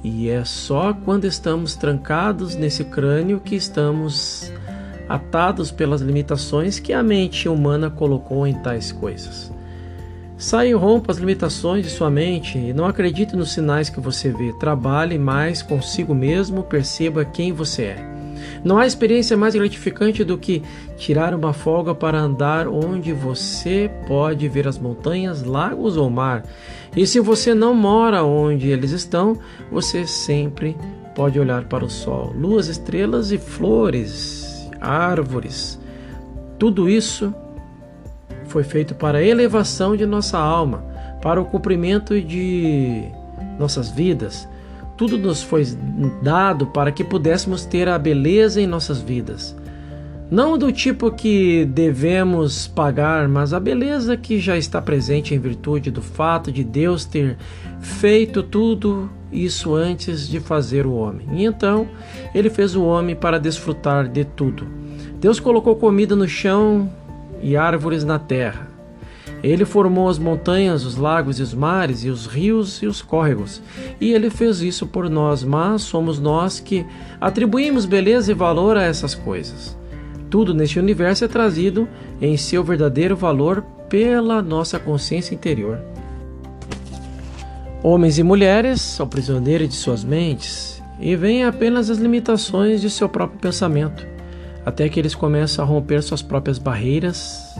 E 0.02 0.28
é 0.28 0.44
só 0.44 0.94
quando 0.94 1.26
estamos 1.26 1.76
trancados 1.76 2.54
nesse 2.54 2.84
crânio 2.84 3.40
que 3.40 3.54
estamos 3.54 4.50
atados 5.08 5.70
pelas 5.70 6.00
limitações 6.00 6.78
que 6.78 6.92
a 6.92 7.02
mente 7.02 7.48
humana 7.48 7.90
colocou 7.90 8.46
em 8.46 8.54
tais 8.54 8.92
coisas. 8.92 9.52
Saia 10.36 10.70
e 10.70 10.74
rompa 10.74 11.12
as 11.12 11.18
limitações 11.18 11.84
de 11.84 11.90
sua 11.90 12.10
mente 12.10 12.58
e 12.58 12.72
não 12.72 12.86
acredite 12.86 13.36
nos 13.36 13.52
sinais 13.52 13.88
que 13.88 14.00
você 14.00 14.30
vê. 14.30 14.52
Trabalhe 14.54 15.16
mais 15.16 15.62
consigo 15.62 16.14
mesmo, 16.14 16.64
perceba 16.64 17.24
quem 17.24 17.52
você 17.52 17.82
é. 17.82 18.14
Não 18.64 18.78
há 18.78 18.86
experiência 18.86 19.36
mais 19.36 19.54
gratificante 19.54 20.24
do 20.24 20.36
que 20.36 20.62
tirar 20.96 21.34
uma 21.34 21.52
folga 21.52 21.94
para 21.94 22.18
andar 22.18 22.66
onde 22.66 23.12
você 23.12 23.90
pode 24.06 24.48
ver 24.48 24.66
as 24.66 24.78
montanhas, 24.78 25.42
lagos 25.42 25.96
ou 25.96 26.10
mar. 26.10 26.44
E 26.96 27.06
se 27.06 27.20
você 27.20 27.54
não 27.54 27.74
mora 27.74 28.24
onde 28.24 28.68
eles 28.68 28.90
estão, 28.90 29.38
você 29.70 30.06
sempre 30.06 30.76
pode 31.14 31.38
olhar 31.38 31.64
para 31.64 31.84
o 31.84 31.90
sol, 31.90 32.32
luas, 32.36 32.68
estrelas 32.68 33.30
e 33.30 33.38
flores, 33.38 34.53
árvores. 34.84 35.80
Tudo 36.58 36.88
isso 36.88 37.34
foi 38.46 38.62
feito 38.62 38.94
para 38.94 39.18
a 39.18 39.22
elevação 39.22 39.96
de 39.96 40.06
nossa 40.06 40.38
alma, 40.38 40.84
para 41.22 41.40
o 41.40 41.44
cumprimento 41.44 42.20
de 42.20 43.04
nossas 43.58 43.90
vidas 43.90 44.48
tudo 44.96 45.18
nos 45.18 45.42
foi 45.42 45.64
dado 46.22 46.66
para 46.68 46.92
que 46.92 47.02
pudéssemos 47.02 47.64
ter 47.64 47.88
a 47.88 47.98
beleza 47.98 48.60
em 48.60 48.66
nossas 48.66 49.00
vidas. 49.00 49.56
Não 50.30 50.56
do 50.56 50.72
tipo 50.72 51.10
que 51.10 51.64
devemos 51.66 52.66
pagar, 52.66 53.28
mas 53.28 53.52
a 53.52 53.60
beleza 53.60 54.16
que 54.16 54.38
já 54.38 54.56
está 54.56 54.80
presente 54.80 55.34
em 55.34 55.38
virtude 55.38 55.90
do 55.90 56.00
fato 56.00 56.50
de 56.50 56.64
Deus 56.64 57.04
ter 57.04 57.36
feito 57.80 58.42
tudo 58.42 59.10
isso 59.34 59.74
antes 59.74 60.28
de 60.28 60.38
fazer 60.38 60.86
o 60.86 60.94
homem. 60.94 61.26
E 61.32 61.44
então 61.44 61.88
ele 62.34 62.48
fez 62.48 62.76
o 62.76 62.84
homem 62.84 63.16
para 63.16 63.40
desfrutar 63.40 64.08
de 64.08 64.24
tudo. 64.24 64.66
Deus 65.20 65.40
colocou 65.40 65.76
comida 65.76 66.14
no 66.14 66.28
chão 66.28 66.90
e 67.42 67.56
árvores 67.56 68.04
na 68.04 68.18
terra. 68.18 68.68
Ele 69.42 69.66
formou 69.66 70.08
as 70.08 70.18
montanhas, 70.18 70.86
os 70.86 70.96
lagos 70.96 71.38
e 71.38 71.42
os 71.42 71.52
mares, 71.52 72.02
e 72.02 72.08
os 72.08 72.26
rios 72.26 72.82
e 72.82 72.86
os 72.86 73.02
córregos. 73.02 73.60
E 74.00 74.12
ele 74.12 74.30
fez 74.30 74.62
isso 74.62 74.86
por 74.86 75.10
nós, 75.10 75.44
mas 75.44 75.82
somos 75.82 76.18
nós 76.18 76.60
que 76.60 76.86
atribuímos 77.20 77.84
beleza 77.84 78.32
e 78.32 78.34
valor 78.34 78.78
a 78.78 78.82
essas 78.82 79.14
coisas. 79.14 79.76
Tudo 80.30 80.54
neste 80.54 80.78
universo 80.78 81.26
é 81.26 81.28
trazido 81.28 81.86
em 82.22 82.36
seu 82.38 82.64
verdadeiro 82.64 83.14
valor 83.14 83.62
pela 83.88 84.40
nossa 84.40 84.78
consciência 84.78 85.34
interior. 85.34 85.78
Homens 87.86 88.18
e 88.18 88.22
mulheres 88.22 88.80
são 88.80 89.06
prisioneiros 89.06 89.68
de 89.68 89.74
suas 89.74 90.02
mentes 90.02 90.82
e 90.98 91.14
veem 91.14 91.44
apenas 91.44 91.90
as 91.90 91.98
limitações 91.98 92.80
de 92.80 92.88
seu 92.88 93.10
próprio 93.10 93.38
pensamento, 93.38 94.06
até 94.64 94.88
que 94.88 94.98
eles 94.98 95.14
começam 95.14 95.62
a 95.62 95.68
romper 95.68 96.02
suas 96.02 96.22
próprias 96.22 96.58
barreiras 96.58 97.54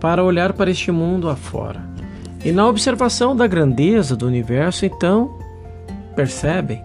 para 0.00 0.24
olhar 0.24 0.54
para 0.54 0.72
este 0.72 0.90
mundo 0.90 1.30
afora. 1.30 1.80
E 2.44 2.50
na 2.50 2.66
observação 2.66 3.36
da 3.36 3.46
grandeza 3.46 4.16
do 4.16 4.26
universo, 4.26 4.84
então, 4.84 5.38
percebem, 6.16 6.82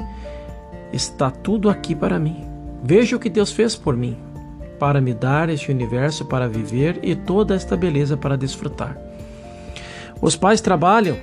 está 0.93 1.31
tudo 1.31 1.71
aqui 1.71 1.95
para 1.95 2.19
mim. 2.19 2.45
Veja 2.83 3.15
o 3.15 3.19
que 3.19 3.31
Deus 3.31 3.51
fez 3.51 3.75
por 3.75 3.97
mim, 3.97 4.15
para 4.77 5.01
me 5.01 5.15
dar 5.15 5.49
este 5.49 5.71
universo 5.71 6.23
para 6.25 6.47
viver 6.47 6.99
e 7.01 7.15
toda 7.15 7.55
esta 7.55 7.75
beleza 7.75 8.15
para 8.15 8.37
desfrutar. 8.37 8.95
Os 10.21 10.35
pais 10.35 10.61
trabalham 10.61 11.17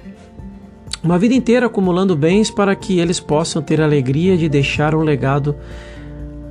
uma 1.02 1.18
vida 1.18 1.34
inteira 1.34 1.66
acumulando 1.66 2.14
bens 2.14 2.50
para 2.50 2.74
que 2.76 2.98
eles 2.98 3.18
possam 3.18 3.62
ter 3.62 3.80
a 3.80 3.84
alegria 3.84 4.36
de 4.36 4.48
deixar 4.48 4.94
um 4.94 5.02
legado 5.02 5.56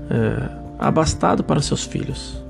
é, 0.09 0.49
abastado 0.77 1.43
para 1.43 1.61
seus 1.61 1.83
filhos. 1.83 2.41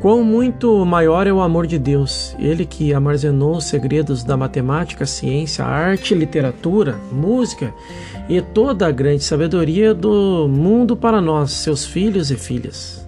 Quão 0.00 0.24
muito 0.24 0.82
maior 0.86 1.26
é 1.26 1.32
o 1.32 1.42
amor 1.42 1.66
de 1.66 1.78
Deus, 1.78 2.34
Ele 2.38 2.64
que 2.64 2.94
armazenou 2.94 3.56
os 3.56 3.64
segredos 3.64 4.24
da 4.24 4.34
matemática, 4.34 5.04
ciência, 5.04 5.62
arte, 5.62 6.14
literatura, 6.14 6.98
música 7.12 7.72
e 8.26 8.40
toda 8.40 8.86
a 8.86 8.90
grande 8.90 9.22
sabedoria 9.22 9.92
do 9.92 10.48
mundo 10.48 10.96
para 10.96 11.20
nós, 11.20 11.50
seus 11.50 11.84
filhos 11.84 12.30
e 12.30 12.36
filhas. 12.36 13.06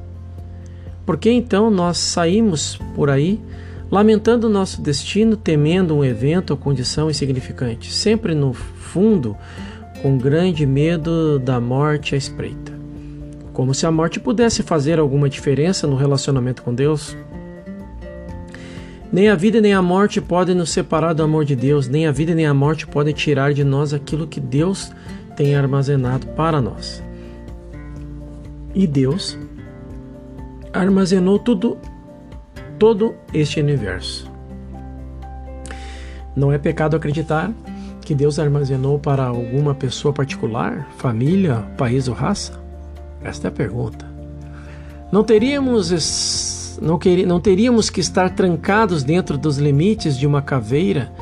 Por 1.06 1.16
que 1.16 1.30
então 1.30 1.70
nós 1.70 1.96
saímos 1.96 2.78
por 2.94 3.08
aí 3.08 3.40
lamentando 3.92 4.48
nosso 4.48 4.82
destino, 4.82 5.36
temendo 5.36 5.94
um 5.94 6.04
evento 6.04 6.50
ou 6.50 6.56
condição 6.56 7.08
insignificante, 7.08 7.92
sempre 7.92 8.34
no 8.34 8.52
fundo 8.52 9.36
com 10.02 10.18
grande 10.18 10.66
medo 10.66 11.38
da 11.38 11.60
morte 11.60 12.16
à 12.16 12.18
espreita? 12.18 12.72
como 13.52 13.74
se 13.74 13.86
a 13.86 13.90
morte 13.90 14.18
pudesse 14.18 14.62
fazer 14.62 14.98
alguma 14.98 15.28
diferença 15.28 15.86
no 15.86 15.96
relacionamento 15.96 16.62
com 16.62 16.74
Deus. 16.74 17.16
Nem 19.12 19.28
a 19.28 19.34
vida 19.34 19.60
nem 19.60 19.74
a 19.74 19.82
morte 19.82 20.20
podem 20.20 20.54
nos 20.54 20.70
separar 20.70 21.12
do 21.12 21.22
amor 21.22 21.44
de 21.44 21.54
Deus, 21.54 21.86
nem 21.86 22.06
a 22.06 22.12
vida 22.12 22.34
nem 22.34 22.46
a 22.46 22.54
morte 22.54 22.86
podem 22.86 23.12
tirar 23.12 23.52
de 23.52 23.62
nós 23.62 23.92
aquilo 23.92 24.26
que 24.26 24.40
Deus 24.40 24.90
tem 25.36 25.54
armazenado 25.54 26.26
para 26.28 26.62
nós. 26.62 27.02
E 28.74 28.86
Deus 28.86 29.38
armazenou 30.72 31.38
tudo, 31.38 31.76
todo 32.82 33.14
este 33.32 33.60
universo. 33.60 34.28
Não 36.34 36.52
é 36.52 36.58
pecado 36.58 36.96
acreditar 36.96 37.52
que 38.00 38.12
Deus 38.12 38.40
armazenou 38.40 38.98
para 38.98 39.22
alguma 39.22 39.72
pessoa 39.72 40.12
particular, 40.12 40.88
família, 40.96 41.64
país 41.78 42.08
ou 42.08 42.14
raça? 42.14 42.60
Esta 43.22 43.46
é 43.46 43.50
a 43.50 43.52
pergunta. 43.52 44.04
Não 45.12 45.22
teríamos, 45.22 46.76
não, 46.82 46.98
quer, 46.98 47.24
não 47.24 47.38
teríamos 47.38 47.88
que 47.88 48.00
estar 48.00 48.30
trancados 48.30 49.04
dentro 49.04 49.38
dos 49.38 49.58
limites 49.58 50.18
de 50.18 50.26
uma 50.26 50.42
caveira 50.42 51.12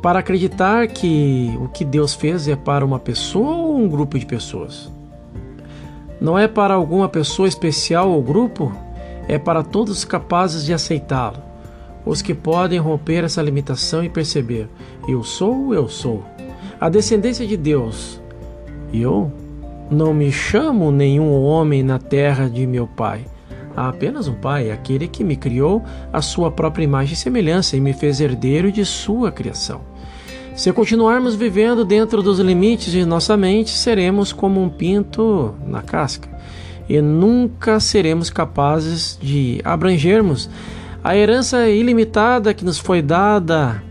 para 0.00 0.20
acreditar 0.20 0.86
que 0.86 1.52
o 1.60 1.66
que 1.66 1.84
Deus 1.84 2.14
fez 2.14 2.46
é 2.46 2.54
para 2.54 2.84
uma 2.84 3.00
pessoa 3.00 3.56
ou 3.56 3.76
um 3.76 3.88
grupo 3.88 4.16
de 4.20 4.24
pessoas? 4.24 4.88
Não 6.20 6.38
é 6.38 6.46
para 6.46 6.74
alguma 6.74 7.08
pessoa 7.08 7.48
especial 7.48 8.08
ou 8.08 8.22
grupo, 8.22 8.72
é 9.28 9.38
para 9.38 9.62
todos 9.62 10.06
capazes 10.06 10.64
de 10.64 10.72
aceitá-lo. 10.72 11.36
Os 12.04 12.22
que 12.22 12.32
podem 12.32 12.78
romper 12.78 13.22
essa 13.22 13.42
limitação 13.42 14.02
e 14.02 14.08
perceber: 14.08 14.68
eu 15.06 15.22
sou, 15.22 15.74
eu 15.74 15.86
sou. 15.86 16.24
A 16.80 16.88
descendência 16.88 17.46
de 17.46 17.56
Deus. 17.56 18.20
Eu 18.92 19.30
não 19.90 20.14
me 20.14 20.32
chamo 20.32 20.90
nenhum 20.90 21.42
homem 21.42 21.82
na 21.82 21.98
terra 21.98 22.48
de 22.48 22.66
meu 22.66 22.86
pai. 22.86 23.26
Há 23.76 23.90
apenas 23.90 24.26
um 24.26 24.34
pai, 24.34 24.70
aquele 24.70 25.06
que 25.06 25.22
me 25.22 25.36
criou 25.36 25.84
a 26.12 26.22
sua 26.22 26.50
própria 26.50 26.84
imagem 26.84 27.12
e 27.12 27.16
semelhança 27.16 27.76
e 27.76 27.80
me 27.80 27.92
fez 27.92 28.20
herdeiro 28.20 28.72
de 28.72 28.84
sua 28.84 29.30
criação. 29.30 29.82
Se 30.56 30.72
continuarmos 30.72 31.36
vivendo 31.36 31.84
dentro 31.84 32.22
dos 32.22 32.40
limites 32.40 32.90
de 32.90 33.04
nossa 33.04 33.36
mente, 33.36 33.70
seremos 33.70 34.32
como 34.32 34.60
um 34.60 34.68
pinto 34.68 35.54
na 35.64 35.82
casca 35.82 36.28
e 36.88 37.00
nunca 37.00 37.78
seremos 37.78 38.30
capazes 38.30 39.18
de 39.20 39.60
abrangermos 39.64 40.48
a 41.02 41.16
herança 41.16 41.68
ilimitada 41.68 42.54
que 42.54 42.64
nos 42.64 42.78
foi 42.78 43.02
dada 43.02 43.82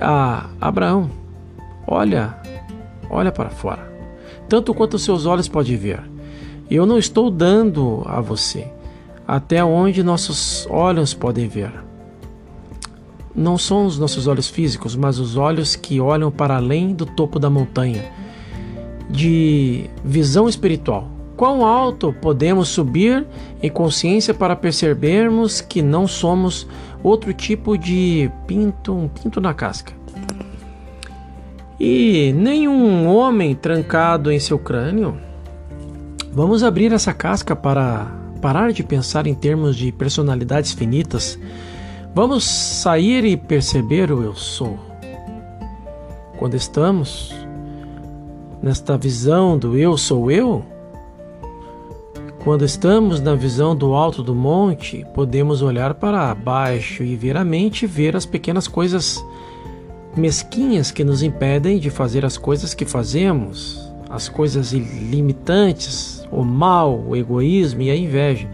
a 0.00 0.46
Abraão. 0.60 1.10
Olha, 1.86 2.36
olha 3.10 3.32
para 3.32 3.50
fora 3.50 3.88
tanto 4.48 4.72
quanto 4.72 4.94
os 4.94 5.04
seus 5.04 5.26
olhos 5.26 5.46
podem 5.46 5.76
ver. 5.76 6.00
Eu 6.70 6.86
não 6.86 6.98
estou 6.98 7.30
dando 7.30 8.02
a 8.06 8.20
você 8.20 8.66
até 9.26 9.62
onde 9.62 10.02
nossos 10.02 10.66
olhos 10.70 11.12
podem 11.12 11.46
ver. 11.46 11.72
Não 13.34 13.58
são 13.58 13.84
os 13.86 13.98
nossos 13.98 14.26
olhos 14.26 14.48
físicos, 14.48 14.96
mas 14.96 15.18
os 15.18 15.36
olhos 15.36 15.76
que 15.76 16.00
olham 16.00 16.30
para 16.30 16.56
além 16.56 16.94
do 16.94 17.04
topo 17.04 17.38
da 17.38 17.50
montanha, 17.50 18.10
de 19.08 19.84
visão 20.02 20.48
espiritual. 20.48 21.08
Quão 21.38 21.64
alto 21.64 22.12
podemos 22.12 22.68
subir 22.68 23.26
em 23.62 23.70
consciência 23.70 24.34
para 24.34 24.54
percebermos 24.54 25.62
que 25.62 25.80
não 25.80 26.06
somos 26.06 26.68
outro 27.02 27.32
tipo 27.32 27.78
de 27.78 28.30
pinto, 28.46 28.92
um 28.92 29.08
pinto 29.08 29.40
na 29.40 29.54
casca? 29.54 29.98
e 31.80 32.32
nenhum 32.32 33.06
homem 33.06 33.54
trancado 33.54 34.32
em 34.32 34.40
seu 34.40 34.58
crânio. 34.58 35.16
Vamos 36.32 36.62
abrir 36.62 36.92
essa 36.92 37.12
casca 37.12 37.54
para 37.54 38.06
parar 38.40 38.72
de 38.72 38.82
pensar 38.82 39.26
em 39.26 39.34
termos 39.34 39.76
de 39.76 39.92
personalidades 39.92 40.72
finitas. 40.72 41.38
Vamos 42.14 42.44
sair 42.44 43.24
e 43.24 43.36
perceber 43.36 44.10
o 44.10 44.22
eu 44.22 44.34
sou. 44.34 44.78
Quando 46.36 46.54
estamos 46.54 47.34
nesta 48.62 48.96
visão 48.98 49.56
do 49.56 49.76
eu 49.76 49.96
sou 49.96 50.30
eu, 50.30 50.64
quando 52.38 52.64
estamos 52.64 53.20
na 53.20 53.34
visão 53.34 53.74
do 53.74 53.94
alto 53.94 54.22
do 54.22 54.34
monte, 54.34 55.04
podemos 55.12 55.60
olhar 55.60 55.94
para 55.94 56.34
baixo 56.34 57.02
e 57.02 57.16
ver 57.16 57.36
a 57.36 57.44
mente 57.44 57.86
ver 57.86 58.16
as 58.16 58.24
pequenas 58.24 58.68
coisas 58.68 59.22
mesquinhas 60.16 60.90
que 60.90 61.04
nos 61.04 61.22
impedem 61.22 61.78
de 61.78 61.90
fazer 61.90 62.24
as 62.24 62.38
coisas 62.38 62.74
que 62.74 62.84
fazemos, 62.84 63.92
as 64.08 64.28
coisas 64.28 64.72
limitantes, 64.72 66.26
o 66.30 66.44
mal, 66.44 66.98
o 67.06 67.16
egoísmo 67.16 67.82
e 67.82 67.90
a 67.90 67.96
inveja. 67.96 68.48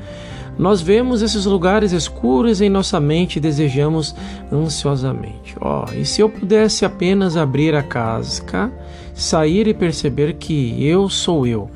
Nós 0.59 0.81
vemos 0.81 1.21
esses 1.21 1.45
lugares 1.47 1.93
escuros 1.93 2.61
em 2.61 2.71
nossa 2.71 3.01
mente 3.01 3.37
e 3.37 3.41
desejamos 3.41 4.15
ansiosamente. 4.53 5.57
Oh, 5.61 5.85
e 5.93 6.05
se 6.05 6.21
eu 6.21 6.29
pudesse 6.29 6.85
apenas 6.85 7.37
abrir 7.37 7.75
a 7.75 7.83
casca, 7.83 8.73
sair 9.13 9.67
e 9.67 9.75
perceber 9.75 10.35
que 10.35 10.85
eu 10.87 11.09
sou 11.09 11.47
eu, 11.47 11.69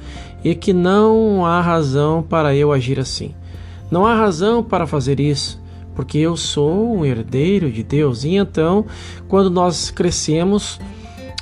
e 0.44 0.54
que 0.54 0.72
não 0.72 1.44
há 1.44 1.60
razão 1.60 2.22
para 2.22 2.54
eu 2.54 2.72
agir 2.72 2.98
assim. 2.98 3.34
Não 3.90 4.06
há 4.06 4.14
razão 4.14 4.62
para 4.62 4.86
fazer 4.86 5.18
isso, 5.18 5.60
porque 5.94 6.18
eu 6.18 6.36
sou 6.36 6.96
um 6.96 7.04
herdeiro 7.04 7.70
de 7.70 7.82
Deus. 7.82 8.24
E 8.24 8.36
então, 8.36 8.84
quando 9.26 9.50
nós 9.50 9.90
crescemos 9.90 10.78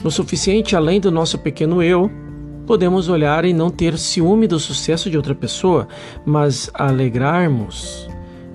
o 0.05 0.11
suficiente 0.11 0.77
além 0.77 1.01
do 1.01 1.11
nosso 1.11 1.39
pequeno 1.39 1.83
eu, 1.83 2.11
podemos 2.67 3.09
olhar 3.09 3.45
e 3.45 3.53
não 3.53 3.71
ter 3.71 3.99
ciúme 3.99 4.47
do 4.47 4.59
sucesso 4.59 5.09
de 5.09 5.17
outra 5.17 5.35
pessoa, 5.35 5.89
mas 6.25 6.71
alegrarmos 6.75 8.09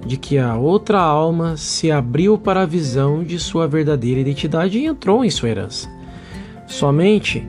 de 0.05 0.17
que 0.17 0.37
a 0.37 0.55
outra 0.55 0.99
alma 0.99 1.55
se 1.55 1.91
abriu 1.91 2.37
para 2.37 2.63
a 2.63 2.65
visão 2.65 3.23
de 3.23 3.37
sua 3.39 3.67
verdadeira 3.67 4.19
identidade 4.19 4.79
e 4.79 4.85
entrou 4.85 5.23
em 5.23 5.29
sua 5.29 5.49
herança. 5.49 5.89
Somente 6.67 7.47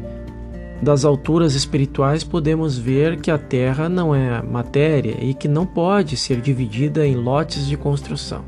das 0.83 1.05
alturas 1.05 1.55
espirituais 1.55 2.25
podemos 2.25 2.77
ver 2.77 3.21
que 3.21 3.31
a 3.31 3.38
terra 3.38 3.88
não 3.88 4.12
é 4.12 4.42
matéria 4.42 5.16
e 5.23 5.33
que 5.33 5.47
não 5.47 5.64
pode 5.64 6.16
ser 6.16 6.40
dividida 6.40 7.07
em 7.07 7.14
lotes 7.14 7.68
de 7.68 7.77
construção. 7.77 8.45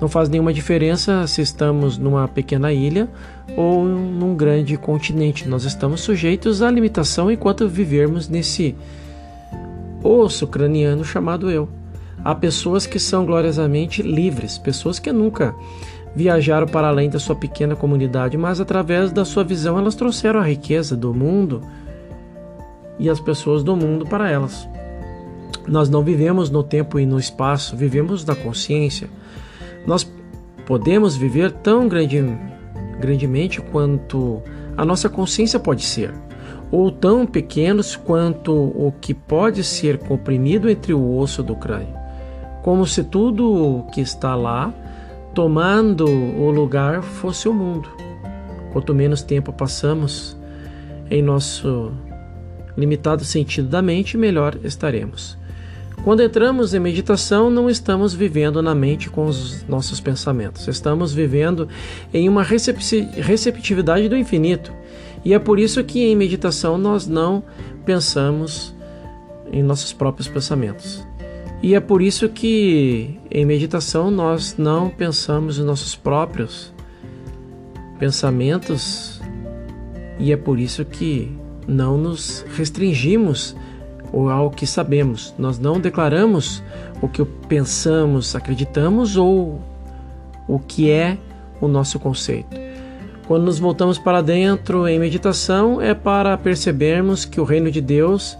Não 0.00 0.08
faz 0.08 0.30
nenhuma 0.30 0.50
diferença 0.50 1.26
se 1.26 1.42
estamos 1.42 1.98
numa 1.98 2.26
pequena 2.26 2.72
ilha 2.72 3.06
ou 3.54 3.84
num 3.84 4.34
grande 4.34 4.78
continente. 4.78 5.46
Nós 5.46 5.64
estamos 5.64 6.00
sujeitos 6.00 6.62
à 6.62 6.70
limitação 6.70 7.30
enquanto 7.30 7.68
vivermos 7.68 8.26
nesse 8.26 8.74
osso 10.02 10.46
craniano 10.46 11.04
chamado 11.04 11.50
eu. 11.50 11.68
Há 12.24 12.34
pessoas 12.34 12.86
que 12.86 12.98
são 12.98 13.26
gloriosamente 13.26 14.00
livres, 14.00 14.56
pessoas 14.56 14.98
que 14.98 15.12
nunca 15.12 15.54
viajaram 16.14 16.66
para 16.66 16.88
além 16.88 17.08
da 17.08 17.18
sua 17.18 17.36
pequena 17.36 17.76
comunidade, 17.76 18.36
mas 18.36 18.60
através 18.60 19.12
da 19.12 19.24
sua 19.24 19.44
visão 19.44 19.78
elas 19.78 19.94
trouxeram 19.94 20.40
a 20.40 20.44
riqueza 20.44 20.96
do 20.96 21.14
mundo 21.14 21.62
e 22.98 23.08
as 23.08 23.20
pessoas 23.20 23.62
do 23.62 23.76
mundo 23.76 24.06
para 24.06 24.30
elas. 24.30 24.68
Nós 25.66 25.88
não 25.88 26.02
vivemos 26.02 26.50
no 26.50 26.62
tempo 26.62 26.98
e 26.98 27.06
no 27.06 27.18
espaço, 27.18 27.76
vivemos 27.76 28.24
na 28.24 28.34
consciência. 28.34 29.08
Nós 29.86 30.10
podemos 30.66 31.16
viver 31.16 31.52
tão 31.52 31.88
grande, 31.88 32.22
grandemente 32.98 33.60
quanto 33.60 34.42
a 34.76 34.84
nossa 34.84 35.08
consciência 35.08 35.58
pode 35.58 35.82
ser, 35.82 36.12
ou 36.70 36.90
tão 36.90 37.26
pequenos 37.26 37.96
quanto 37.96 38.52
o 38.52 38.92
que 39.00 39.14
pode 39.14 39.62
ser 39.62 39.98
comprimido 39.98 40.68
entre 40.68 40.92
o 40.92 41.16
osso 41.16 41.42
do 41.42 41.54
crânio 41.54 42.00
como 42.62 42.86
se 42.86 43.04
tudo 43.04 43.50
o 43.50 43.82
que 43.84 44.00
está 44.00 44.34
lá, 44.34 44.72
tomando 45.34 46.06
o 46.06 46.50
lugar, 46.50 47.02
fosse 47.02 47.48
o 47.48 47.54
mundo. 47.54 47.88
Quanto 48.72 48.94
menos 48.94 49.22
tempo 49.22 49.52
passamos 49.52 50.36
em 51.10 51.22
nosso 51.22 51.92
limitado 52.76 53.24
sentido 53.24 53.68
da 53.68 53.82
mente, 53.82 54.16
melhor 54.16 54.56
estaremos. 54.62 55.36
Quando 56.04 56.22
entramos 56.22 56.72
em 56.72 56.78
meditação, 56.78 57.50
não 57.50 57.68
estamos 57.68 58.14
vivendo 58.14 58.62
na 58.62 58.74
mente 58.74 59.10
com 59.10 59.26
os 59.26 59.66
nossos 59.68 60.00
pensamentos, 60.00 60.66
estamos 60.66 61.12
vivendo 61.12 61.68
em 62.14 62.26
uma 62.28 62.42
receptividade 62.42 64.08
do 64.08 64.16
infinito. 64.16 64.72
E 65.22 65.34
é 65.34 65.38
por 65.38 65.58
isso 65.58 65.84
que 65.84 66.00
em 66.00 66.16
meditação 66.16 66.78
nós 66.78 67.06
não 67.06 67.42
pensamos 67.84 68.74
em 69.52 69.62
nossos 69.62 69.92
próprios 69.92 70.26
pensamentos. 70.26 71.04
E 71.62 71.74
é 71.74 71.80
por 71.80 72.00
isso 72.00 72.28
que 72.28 73.18
em 73.30 73.44
meditação 73.44 74.10
nós 74.10 74.56
não 74.56 74.88
pensamos 74.88 75.58
nos 75.58 75.66
nossos 75.66 75.94
próprios 75.94 76.72
pensamentos 77.98 79.20
e 80.18 80.32
é 80.32 80.36
por 80.36 80.58
isso 80.58 80.84
que 80.86 81.30
não 81.68 81.98
nos 81.98 82.44
restringimos 82.56 83.54
ao 84.12 84.50
que 84.50 84.66
sabemos. 84.66 85.34
Nós 85.38 85.58
não 85.58 85.78
declaramos 85.78 86.62
o 87.02 87.08
que 87.08 87.24
pensamos, 87.46 88.34
acreditamos 88.34 89.16
ou 89.16 89.60
o 90.48 90.58
que 90.58 90.90
é 90.90 91.18
o 91.60 91.68
nosso 91.68 91.98
conceito. 91.98 92.56
Quando 93.28 93.44
nos 93.44 93.58
voltamos 93.58 93.98
para 93.98 94.22
dentro 94.22 94.88
em 94.88 94.98
meditação 94.98 95.80
é 95.80 95.94
para 95.94 96.36
percebermos 96.36 97.24
que 97.24 97.40
o 97.40 97.44
reino 97.44 97.70
de 97.70 97.80
Deus 97.80 98.36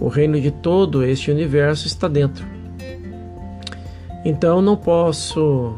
o 0.00 0.08
reino 0.08 0.40
de 0.40 0.50
todo 0.50 1.04
este 1.04 1.30
universo 1.30 1.86
está 1.86 2.08
dentro. 2.08 2.46
Então 4.24 4.62
não 4.62 4.76
posso 4.76 5.74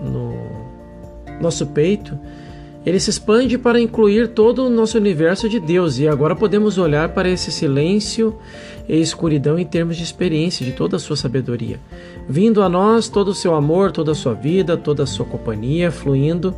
no 0.00 0.34
nosso 1.40 1.66
peito 1.66 2.18
ele 2.88 2.98
se 2.98 3.10
expande 3.10 3.58
para 3.58 3.78
incluir 3.78 4.28
todo 4.28 4.64
o 4.64 4.70
nosso 4.70 4.96
universo 4.96 5.46
de 5.46 5.60
Deus. 5.60 5.98
E 5.98 6.08
agora 6.08 6.34
podemos 6.34 6.78
olhar 6.78 7.10
para 7.10 7.28
esse 7.28 7.52
silêncio 7.52 8.36
e 8.88 8.98
escuridão 8.98 9.58
em 9.58 9.64
termos 9.66 9.96
de 9.96 10.02
experiência 10.02 10.64
de 10.64 10.72
toda 10.72 10.96
a 10.96 10.98
sua 10.98 11.14
sabedoria, 11.14 11.78
vindo 12.26 12.62
a 12.62 12.68
nós 12.68 13.08
todo 13.08 13.28
o 13.28 13.34
seu 13.34 13.54
amor, 13.54 13.92
toda 13.92 14.12
a 14.12 14.14
sua 14.14 14.32
vida, 14.32 14.74
toda 14.74 15.02
a 15.02 15.06
sua 15.06 15.26
companhia 15.26 15.90
fluindo, 15.90 16.54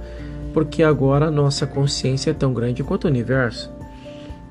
porque 0.55 0.85
agora 0.85 1.33
nossa 1.33 1.67
consciência 1.67 2.31
é 2.31 2.35
tão 2.35 2.53
grande 2.53 2.85
quanto 2.85 3.05
o 3.05 3.09
universo 3.09 3.80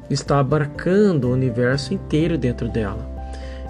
está 0.09 0.39
abarcando 0.39 1.27
o 1.27 1.33
universo 1.33 1.93
inteiro 1.93 2.37
dentro 2.37 2.67
dela. 2.67 3.07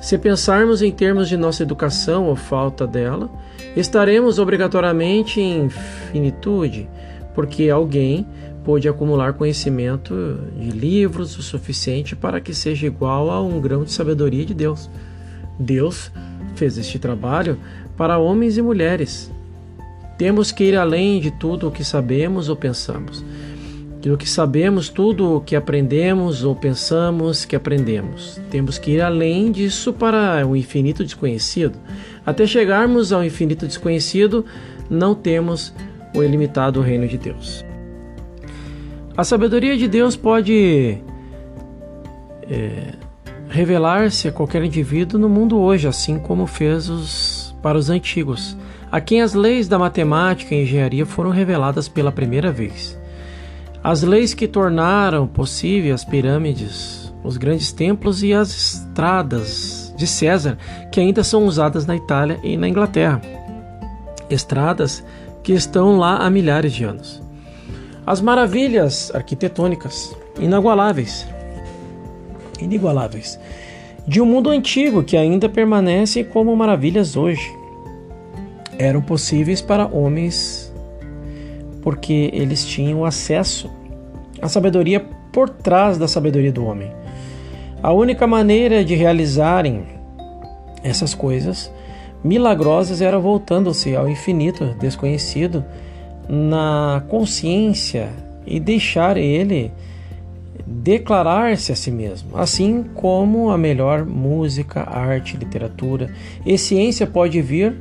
Se 0.01 0.17
pensarmos 0.17 0.81
em 0.81 0.91
termos 0.91 1.27
de 1.27 1.35
nossa 1.35 1.63
educação 1.63 2.27
ou 2.27 2.35
falta 2.35 2.87
dela, 2.87 3.29
estaremos 3.75 4.39
obrigatoriamente 4.39 5.41
em 5.41 5.69
finitude, 5.69 6.89
porque 7.35 7.69
alguém 7.69 8.25
pôde 8.63 8.87
acumular 8.87 9.33
conhecimento 9.33 10.39
de 10.57 10.71
livros 10.71 11.37
o 11.37 11.41
suficiente 11.41 12.15
para 12.15 12.39
que 12.39 12.53
seja 12.53 12.87
igual 12.87 13.29
a 13.29 13.41
um 13.41 13.59
grão 13.59 13.83
de 13.83 13.91
sabedoria 13.91 14.45
de 14.45 14.53
Deus. 14.53 14.89
Deus 15.59 16.11
fez 16.55 16.77
este 16.77 16.97
trabalho 16.97 17.57
para 17.97 18.17
homens 18.17 18.57
e 18.57 18.61
mulheres. 18.61 19.29
Temos 20.17 20.51
que 20.51 20.65
ir 20.65 20.77
além 20.77 21.19
de 21.19 21.31
tudo 21.31 21.67
o 21.67 21.71
que 21.71 21.83
sabemos 21.83 22.47
ou 22.47 22.55
pensamos 22.55 23.23
do 24.01 24.17
que 24.17 24.29
sabemos, 24.29 24.87
tudo 24.87 25.35
o 25.35 25.41
que 25.41 25.55
aprendemos 25.55 26.43
ou 26.43 26.55
pensamos 26.55 27.43
que 27.43 27.55
aprendemos. 27.55 28.39
Temos 28.49 28.77
que 28.77 28.91
ir 28.91 29.01
além 29.01 29.51
disso 29.51 29.91
para 29.91 30.45
o 30.47 30.55
infinito 30.55 31.03
desconhecido. 31.03 31.77
Até 32.25 32.47
chegarmos 32.47 33.11
ao 33.11 33.23
infinito 33.23 33.67
desconhecido, 33.67 34.45
não 34.89 35.13
temos 35.13 35.73
o 36.15 36.23
ilimitado 36.23 36.81
reino 36.81 37.07
de 37.07 37.17
Deus. 37.17 37.65
A 39.17 39.23
sabedoria 39.23 39.77
de 39.77 39.87
Deus 39.87 40.15
pode 40.15 40.97
é, 42.43 42.93
revelar-se 43.49 44.27
a 44.27 44.31
qualquer 44.31 44.63
indivíduo 44.63 45.19
no 45.19 45.27
mundo 45.27 45.59
hoje, 45.59 45.87
assim 45.87 46.17
como 46.17 46.47
fez 46.47 46.87
os, 46.87 47.55
para 47.61 47.77
os 47.77 47.89
antigos, 47.89 48.55
a 48.91 49.01
quem 49.01 49.21
as 49.21 49.33
leis 49.33 49.67
da 49.67 49.77
matemática 49.77 50.55
e 50.55 50.63
engenharia 50.63 51.05
foram 51.05 51.31
reveladas 51.31 51.89
pela 51.89 52.11
primeira 52.11 52.51
vez. 52.51 52.98
As 53.83 54.03
leis 54.03 54.33
que 54.33 54.47
tornaram 54.47 55.25
possível 55.25 55.95
as 55.95 56.03
pirâmides, 56.03 57.13
os 57.23 57.37
grandes 57.37 57.71
templos 57.71 58.21
e 58.23 58.33
as 58.33 58.49
estradas 58.49 59.93
de 59.95 60.05
César, 60.05 60.57
que 60.91 60.99
ainda 60.99 61.23
são 61.23 61.45
usadas 61.45 61.85
na 61.85 61.95
Itália 61.95 62.39
e 62.43 62.57
na 62.57 62.67
Inglaterra. 62.67 63.21
Estradas 64.29 65.03
que 65.43 65.53
estão 65.53 65.97
lá 65.97 66.17
há 66.17 66.29
milhares 66.29 66.73
de 66.73 66.83
anos. 66.83 67.21
As 68.05 68.19
maravilhas 68.19 69.13
arquitetônicas 69.15 70.15
inagualáveis, 70.39 71.25
inigualáveis, 72.59 73.39
de 74.05 74.19
um 74.19 74.25
mundo 74.25 74.49
antigo 74.49 75.03
que 75.03 75.15
ainda 75.15 75.47
permanecem 75.47 76.23
como 76.23 76.55
maravilhas 76.55 77.15
hoje, 77.15 77.49
eram 78.77 79.01
possíveis 79.01 79.61
para 79.61 79.85
homens 79.87 80.68
porque 81.81 82.29
eles 82.33 82.65
tinham 82.65 83.05
acesso 83.05 83.69
à 84.41 84.47
sabedoria 84.47 84.99
por 85.31 85.49
trás 85.49 85.97
da 85.97 86.07
sabedoria 86.07 86.51
do 86.51 86.65
homem. 86.65 86.91
A 87.81 87.93
única 87.93 88.27
maneira 88.27 88.83
de 88.83 88.95
realizarem 88.95 89.83
essas 90.83 91.13
coisas 91.13 91.71
milagrosas 92.23 93.01
era 93.01 93.17
voltando-se 93.17 93.95
ao 93.95 94.09
infinito 94.09 94.75
desconhecido 94.79 95.63
na 96.27 97.03
consciência 97.07 98.09
e 98.45 98.59
deixar 98.59 99.17
ele 99.17 99.71
declarar-se 100.65 101.71
a 101.71 101.75
si 101.75 101.89
mesmo, 101.89 102.37
assim 102.37 102.83
como 102.93 103.49
a 103.49 103.57
melhor 103.57 104.05
música, 104.05 104.81
arte, 104.81 105.35
literatura 105.35 106.13
e 106.45 106.57
ciência 106.57 107.07
pode 107.07 107.41
vir 107.41 107.75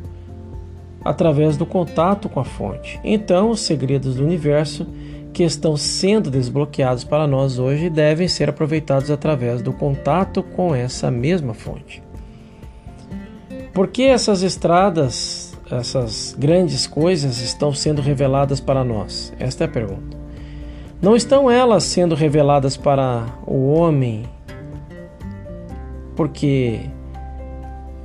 através 1.09 1.57
do 1.57 1.65
contato 1.65 2.29
com 2.29 2.39
a 2.39 2.45
fonte. 2.45 3.01
Então, 3.03 3.51
os 3.51 3.61
segredos 3.61 4.17
do 4.17 4.25
universo 4.25 4.87
que 5.33 5.43
estão 5.43 5.75
sendo 5.75 6.31
desbloqueados 6.31 7.03
para 7.03 7.27
nós 7.27 7.59
hoje 7.59 7.89
devem 7.89 8.29
ser 8.29 8.51
aproveitados 8.51 9.11
através 9.11 9.63
do 9.63 9.73
contato 9.73 10.43
com 10.43 10.75
essa 10.75 11.11
mesma 11.11 11.55
fonte. 11.55 12.03
Por 13.73 13.89
que 13.89 14.03
essas 14.03 14.43
estradas, 14.43 15.57
essas 15.71 16.37
grandes 16.39 16.87
coisas 16.87 17.41
estão 17.41 17.73
sendo 17.73 18.03
reveladas 18.03 18.61
para 18.61 18.85
nós? 18.85 19.33
Esta 19.39 19.65
é 19.65 19.67
a 19.67 19.71
pergunta. 19.71 20.17
Não 21.01 21.17
estão 21.17 21.51
elas 21.51 21.85
sendo 21.85 22.15
reveladas 22.15 22.77
para 22.77 23.25
o 23.47 23.73
homem 23.73 24.25
porque 26.15 26.81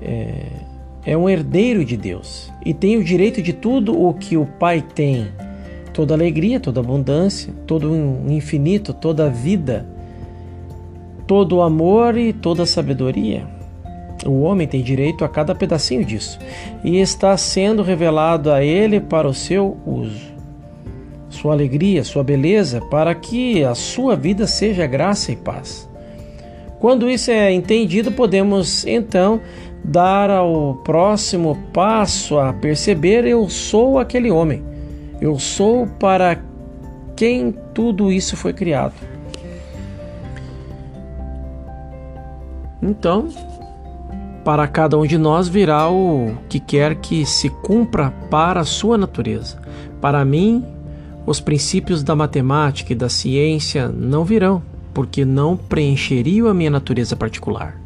é, 0.01 0.62
é 1.05 1.17
um 1.17 1.29
herdeiro 1.29 1.83
de 1.83 1.97
Deus 1.97 2.51
e 2.65 2.73
tem 2.73 2.97
o 2.97 3.03
direito 3.03 3.41
de 3.41 3.53
tudo 3.53 3.99
o 4.01 4.13
que 4.13 4.37
o 4.37 4.45
Pai 4.45 4.81
tem 4.81 5.27
toda 5.93 6.13
alegria, 6.13 6.59
toda 6.59 6.79
abundância, 6.79 7.53
todo 7.67 7.91
o 7.91 8.31
infinito, 8.31 8.93
toda 8.93 9.27
a 9.27 9.29
vida, 9.29 9.85
todo 11.27 11.57
o 11.57 11.61
amor 11.61 12.17
e 12.17 12.33
toda 12.33 12.63
a 12.63 12.65
sabedoria. 12.65 13.47
O 14.25 14.41
homem 14.41 14.67
tem 14.67 14.81
direito 14.81 15.23
a 15.23 15.29
cada 15.29 15.53
pedacinho 15.53 16.03
disso 16.03 16.39
e 16.83 16.99
está 16.99 17.35
sendo 17.37 17.83
revelado 17.83 18.51
a 18.51 18.63
ele 18.63 18.99
para 18.99 19.27
o 19.27 19.33
seu 19.33 19.77
uso. 19.85 20.33
Sua 21.29 21.53
alegria, 21.53 22.03
sua 22.03 22.23
beleza, 22.23 22.79
para 22.79 23.13
que 23.13 23.63
a 23.63 23.75
sua 23.75 24.15
vida 24.15 24.47
seja 24.47 24.87
graça 24.87 25.31
e 25.31 25.35
paz. 25.35 25.89
Quando 26.79 27.09
isso 27.09 27.31
é 27.31 27.51
entendido, 27.51 28.11
podemos 28.11 28.85
então 28.85 29.41
dar 29.83 30.29
ao 30.29 30.75
próximo 30.83 31.57
passo 31.73 32.37
a 32.39 32.53
perceber: 32.53 33.25
eu 33.25 33.49
sou 33.49 33.99
aquele 33.99 34.31
homem 34.31 34.73
eu 35.23 35.39
sou 35.39 35.87
para 35.87 36.37
quem 37.15 37.55
tudo 37.73 38.11
isso 38.11 38.35
foi 38.35 38.51
criado. 38.51 38.93
Então, 42.81 43.29
para 44.43 44.67
cada 44.67 44.97
um 44.97 45.07
de 45.07 45.17
nós 45.17 45.47
virá 45.47 45.89
o 45.89 46.35
que 46.49 46.59
quer 46.59 46.95
que 46.95 47.25
se 47.25 47.49
cumpra 47.49 48.11
para 48.29 48.59
a 48.59 48.65
sua 48.65 48.97
natureza. 48.97 49.61
Para 50.01 50.25
mim, 50.25 50.65
os 51.25 51.39
princípios 51.39 52.03
da 52.03 52.17
matemática 52.17 52.91
e 52.91 52.95
da 52.95 53.07
ciência 53.07 53.87
não 53.87 54.25
virão, 54.25 54.61
porque 54.93 55.23
não 55.23 55.55
preencheriam 55.55 56.49
a 56.49 56.53
minha 56.53 56.69
natureza 56.69 57.15
particular. 57.15 57.82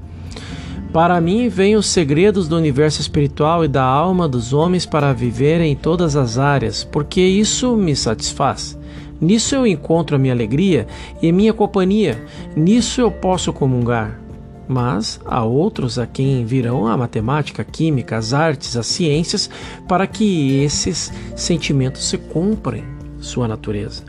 Para 0.92 1.20
mim 1.20 1.50
vêm 1.50 1.76
os 1.76 1.86
segredos 1.88 2.48
do 2.48 2.56
universo 2.56 3.02
espiritual 3.02 3.64
e 3.64 3.68
da 3.68 3.84
alma 3.84 4.28
dos 4.28 4.54
homens 4.54 4.86
para 4.86 5.14
viverem 5.14 5.74
em 5.74 5.76
todas 5.76 6.16
as 6.16 6.38
áreas, 6.38 6.84
porque 6.84 7.22
isso 7.22 7.76
me 7.76 7.96
satisfaz. 7.96 8.78
Nisso 9.20 9.56
eu 9.56 9.68
encontro 9.68 10.16
a 10.16 10.20
minha 10.20 10.34
alegria 10.34 10.88
e 11.22 11.32
minha 11.32 11.54
companhia, 11.54 12.24
nisso 12.56 13.02
eu 13.02 13.12
posso 13.12 13.52
comungar. 13.52 14.20
Mas 14.68 15.20
há 15.26 15.44
outros 15.44 15.98
a 15.98 16.06
quem 16.06 16.46
virão 16.46 16.88
a 16.88 16.98
matemática, 16.98 17.62
a 17.62 17.66
química, 17.66 18.18
as 18.18 18.34
artes, 18.34 18.76
as 18.76 18.86
ciências, 18.86 19.50
para 19.88 20.06
que 20.06 20.62
esses 20.62 21.12
sentimentos 21.36 22.08
se 22.08 22.18
cumprem 22.18 22.84
sua 23.20 23.48
natureza. 23.48 24.04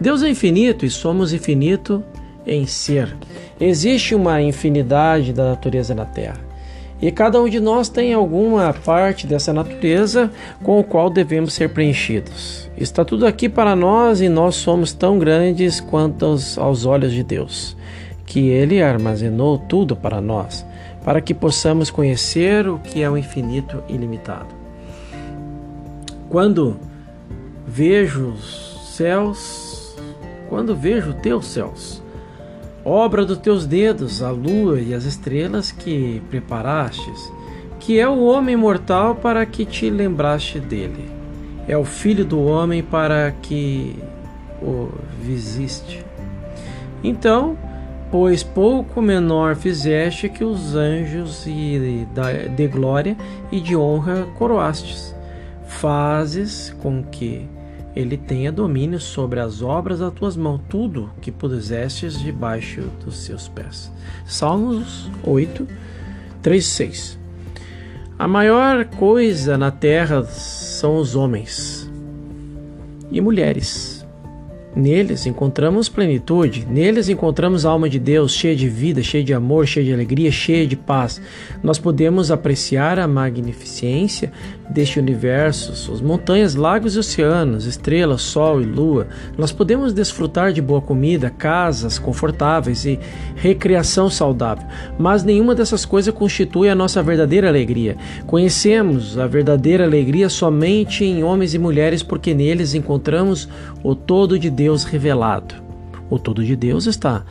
Deus 0.00 0.22
é 0.22 0.28
infinito 0.28 0.84
e 0.84 0.90
somos 0.90 1.32
infinito 1.32 2.02
em 2.46 2.66
ser. 2.66 3.16
Existe 3.60 4.14
uma 4.14 4.40
infinidade 4.40 5.32
da 5.32 5.50
natureza 5.50 5.94
na 5.94 6.04
Terra. 6.04 6.40
E 7.00 7.10
cada 7.10 7.40
um 7.40 7.48
de 7.48 7.60
nós 7.60 7.88
tem 7.88 8.14
alguma 8.14 8.72
parte 8.72 9.26
dessa 9.26 9.52
natureza 9.52 10.30
com 10.62 10.78
o 10.78 10.84
qual 10.84 11.10
devemos 11.10 11.52
ser 11.52 11.70
preenchidos. 11.70 12.70
Está 12.78 13.04
tudo 13.04 13.26
aqui 13.26 13.48
para 13.48 13.76
nós 13.76 14.20
e 14.20 14.28
nós 14.28 14.54
somos 14.54 14.92
tão 14.92 15.18
grandes 15.18 15.80
quanto 15.80 16.24
aos, 16.24 16.56
aos 16.56 16.86
olhos 16.86 17.12
de 17.12 17.22
Deus, 17.22 17.76
que 18.24 18.48
Ele 18.48 18.82
armazenou 18.82 19.58
tudo 19.58 19.94
para 19.94 20.20
nós, 20.20 20.64
para 21.04 21.20
que 21.20 21.34
possamos 21.34 21.90
conhecer 21.90 22.66
o 22.68 22.78
que 22.78 23.02
é 23.02 23.10
o 23.10 23.18
infinito 23.18 23.82
ilimitado. 23.88 24.54
Quando 26.30 26.78
vejo 27.66 28.28
os 28.28 28.96
céus, 28.96 29.96
quando 30.48 30.74
vejo 30.74 31.12
teus 31.14 31.46
céus, 31.46 32.03
obra 32.84 33.24
dos 33.24 33.38
teus 33.38 33.66
dedos, 33.66 34.22
a 34.22 34.30
lua 34.30 34.80
e 34.80 34.92
as 34.92 35.04
estrelas 35.04 35.72
que 35.72 36.22
preparastes, 36.28 37.32
que 37.80 37.98
é 37.98 38.08
o 38.08 38.24
homem 38.24 38.56
mortal 38.56 39.14
para 39.14 39.44
que 39.46 39.64
te 39.64 39.88
lembraste 39.88 40.60
dele. 40.60 41.10
É 41.66 41.76
o 41.76 41.84
filho 41.84 42.24
do 42.24 42.42
homem 42.44 42.82
para 42.82 43.30
que 43.42 43.96
o 44.62 44.88
visiste. 45.20 46.04
Então, 47.02 47.56
pois 48.10 48.42
pouco 48.42 49.00
menor 49.00 49.56
fizeste 49.56 50.28
que 50.28 50.44
os 50.44 50.74
anjos 50.74 51.46
e 51.46 52.06
de 52.54 52.68
glória 52.68 53.16
e 53.50 53.60
de 53.60 53.74
honra 53.74 54.26
coroastes, 54.36 55.14
fazes 55.66 56.74
com 56.80 57.02
que 57.02 57.48
ele 57.94 58.16
tenha 58.16 58.50
domínio 58.50 58.98
sobre 58.98 59.38
as 59.40 59.62
obras 59.62 60.00
das 60.00 60.12
tuas 60.12 60.36
mãos, 60.36 60.60
tudo 60.68 61.10
que 61.20 61.30
pusestes 61.30 62.18
debaixo 62.18 62.82
dos 63.04 63.18
seus 63.18 63.48
pés. 63.48 63.92
Salmos 64.26 65.10
8, 65.22 65.66
3, 66.42 66.64
6. 66.64 67.18
A 68.18 68.26
maior 68.26 68.84
coisa 68.84 69.58
na 69.58 69.70
terra 69.70 70.24
são 70.24 70.96
os 70.96 71.14
homens 71.14 71.90
e 73.10 73.20
mulheres 73.20 73.93
Neles 74.76 75.24
encontramos 75.24 75.88
plenitude, 75.88 76.66
neles 76.68 77.08
encontramos 77.08 77.64
a 77.64 77.70
alma 77.70 77.88
de 77.88 78.00
Deus 78.00 78.32
cheia 78.32 78.56
de 78.56 78.68
vida, 78.68 79.04
cheia 79.04 79.22
de 79.22 79.32
amor, 79.32 79.68
cheia 79.68 79.86
de 79.86 79.92
alegria, 79.92 80.32
cheia 80.32 80.66
de 80.66 80.74
paz. 80.74 81.20
Nós 81.62 81.78
podemos 81.78 82.32
apreciar 82.32 82.98
a 82.98 83.06
magnificência 83.06 84.32
deste 84.68 84.98
universo, 84.98 85.76
suas 85.76 86.00
montanhas, 86.00 86.56
lagos 86.56 86.96
e 86.96 86.98
oceanos, 86.98 87.66
estrelas, 87.66 88.22
sol 88.22 88.60
e 88.60 88.64
lua. 88.64 89.06
Nós 89.38 89.52
podemos 89.52 89.92
desfrutar 89.92 90.52
de 90.52 90.60
boa 90.60 90.80
comida, 90.80 91.30
casas 91.30 91.96
confortáveis 91.96 92.84
e 92.84 92.98
recreação 93.36 94.10
saudável, 94.10 94.66
mas 94.98 95.22
nenhuma 95.22 95.54
dessas 95.54 95.84
coisas 95.84 96.12
constitui 96.12 96.68
a 96.68 96.74
nossa 96.74 97.00
verdadeira 97.00 97.48
alegria. 97.48 97.96
Conhecemos 98.26 99.16
a 99.18 99.26
verdadeira 99.28 99.84
alegria 99.84 100.28
somente 100.28 101.04
em 101.04 101.22
homens 101.22 101.54
e 101.54 101.58
mulheres 101.58 102.02
porque 102.02 102.34
neles 102.34 102.74
encontramos 102.74 103.48
o 103.84 103.94
todo 103.94 104.36
de 104.36 104.50
Deus 104.50 104.63
Deus 104.64 104.84
revelado. 104.84 105.54
O 106.08 106.18
todo 106.18 106.42
de 106.42 106.56
Deus 106.56 106.86
está 106.86 107.22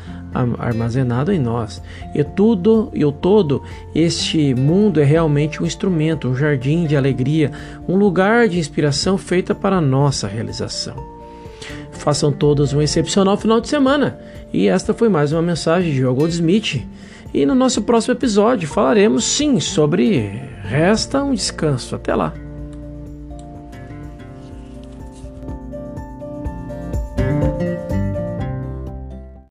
armazenado 0.60 1.32
em 1.32 1.40
nós. 1.40 1.82
E 2.14 2.24
tudo 2.24 2.92
e 2.94 3.04
o 3.04 3.12
todo, 3.12 3.64
este 3.96 4.54
mundo 4.54 5.02
é 5.02 5.04
realmente 5.04 5.62
um 5.62 5.66
instrumento, 5.66 6.28
um 6.28 6.36
jardim 6.36 6.86
de 6.86 6.96
alegria, 6.96 7.52
um 7.88 7.96
lugar 7.96 8.48
de 8.48 8.60
inspiração 8.60 9.18
feita 9.18 9.56
para 9.56 9.82
nossa 9.82 10.28
realização. 10.28 10.96
Façam 11.92 12.32
todos 12.32 12.72
um 12.72 12.82
excepcional 12.84 13.36
final 13.36 13.60
de 13.60 13.68
semana. 13.68 14.20
E 14.54 14.68
esta 14.68 14.94
foi 14.94 15.10
mais 15.10 15.32
uma 15.32 15.42
mensagem 15.42 15.92
de 15.92 15.98
Joe 15.98 16.14
Goldsmith. 16.14 16.86
E 17.34 17.48
no 17.48 17.56
nosso 17.56 17.82
próximo 17.82 18.14
episódio 18.14 18.68
falaremos 18.68 19.24
sim 19.24 19.60
sobre 19.60 20.40
Resta 20.62 21.24
um 21.24 21.34
descanso. 21.34 21.96
Até 21.96 22.14
lá. 22.14 22.43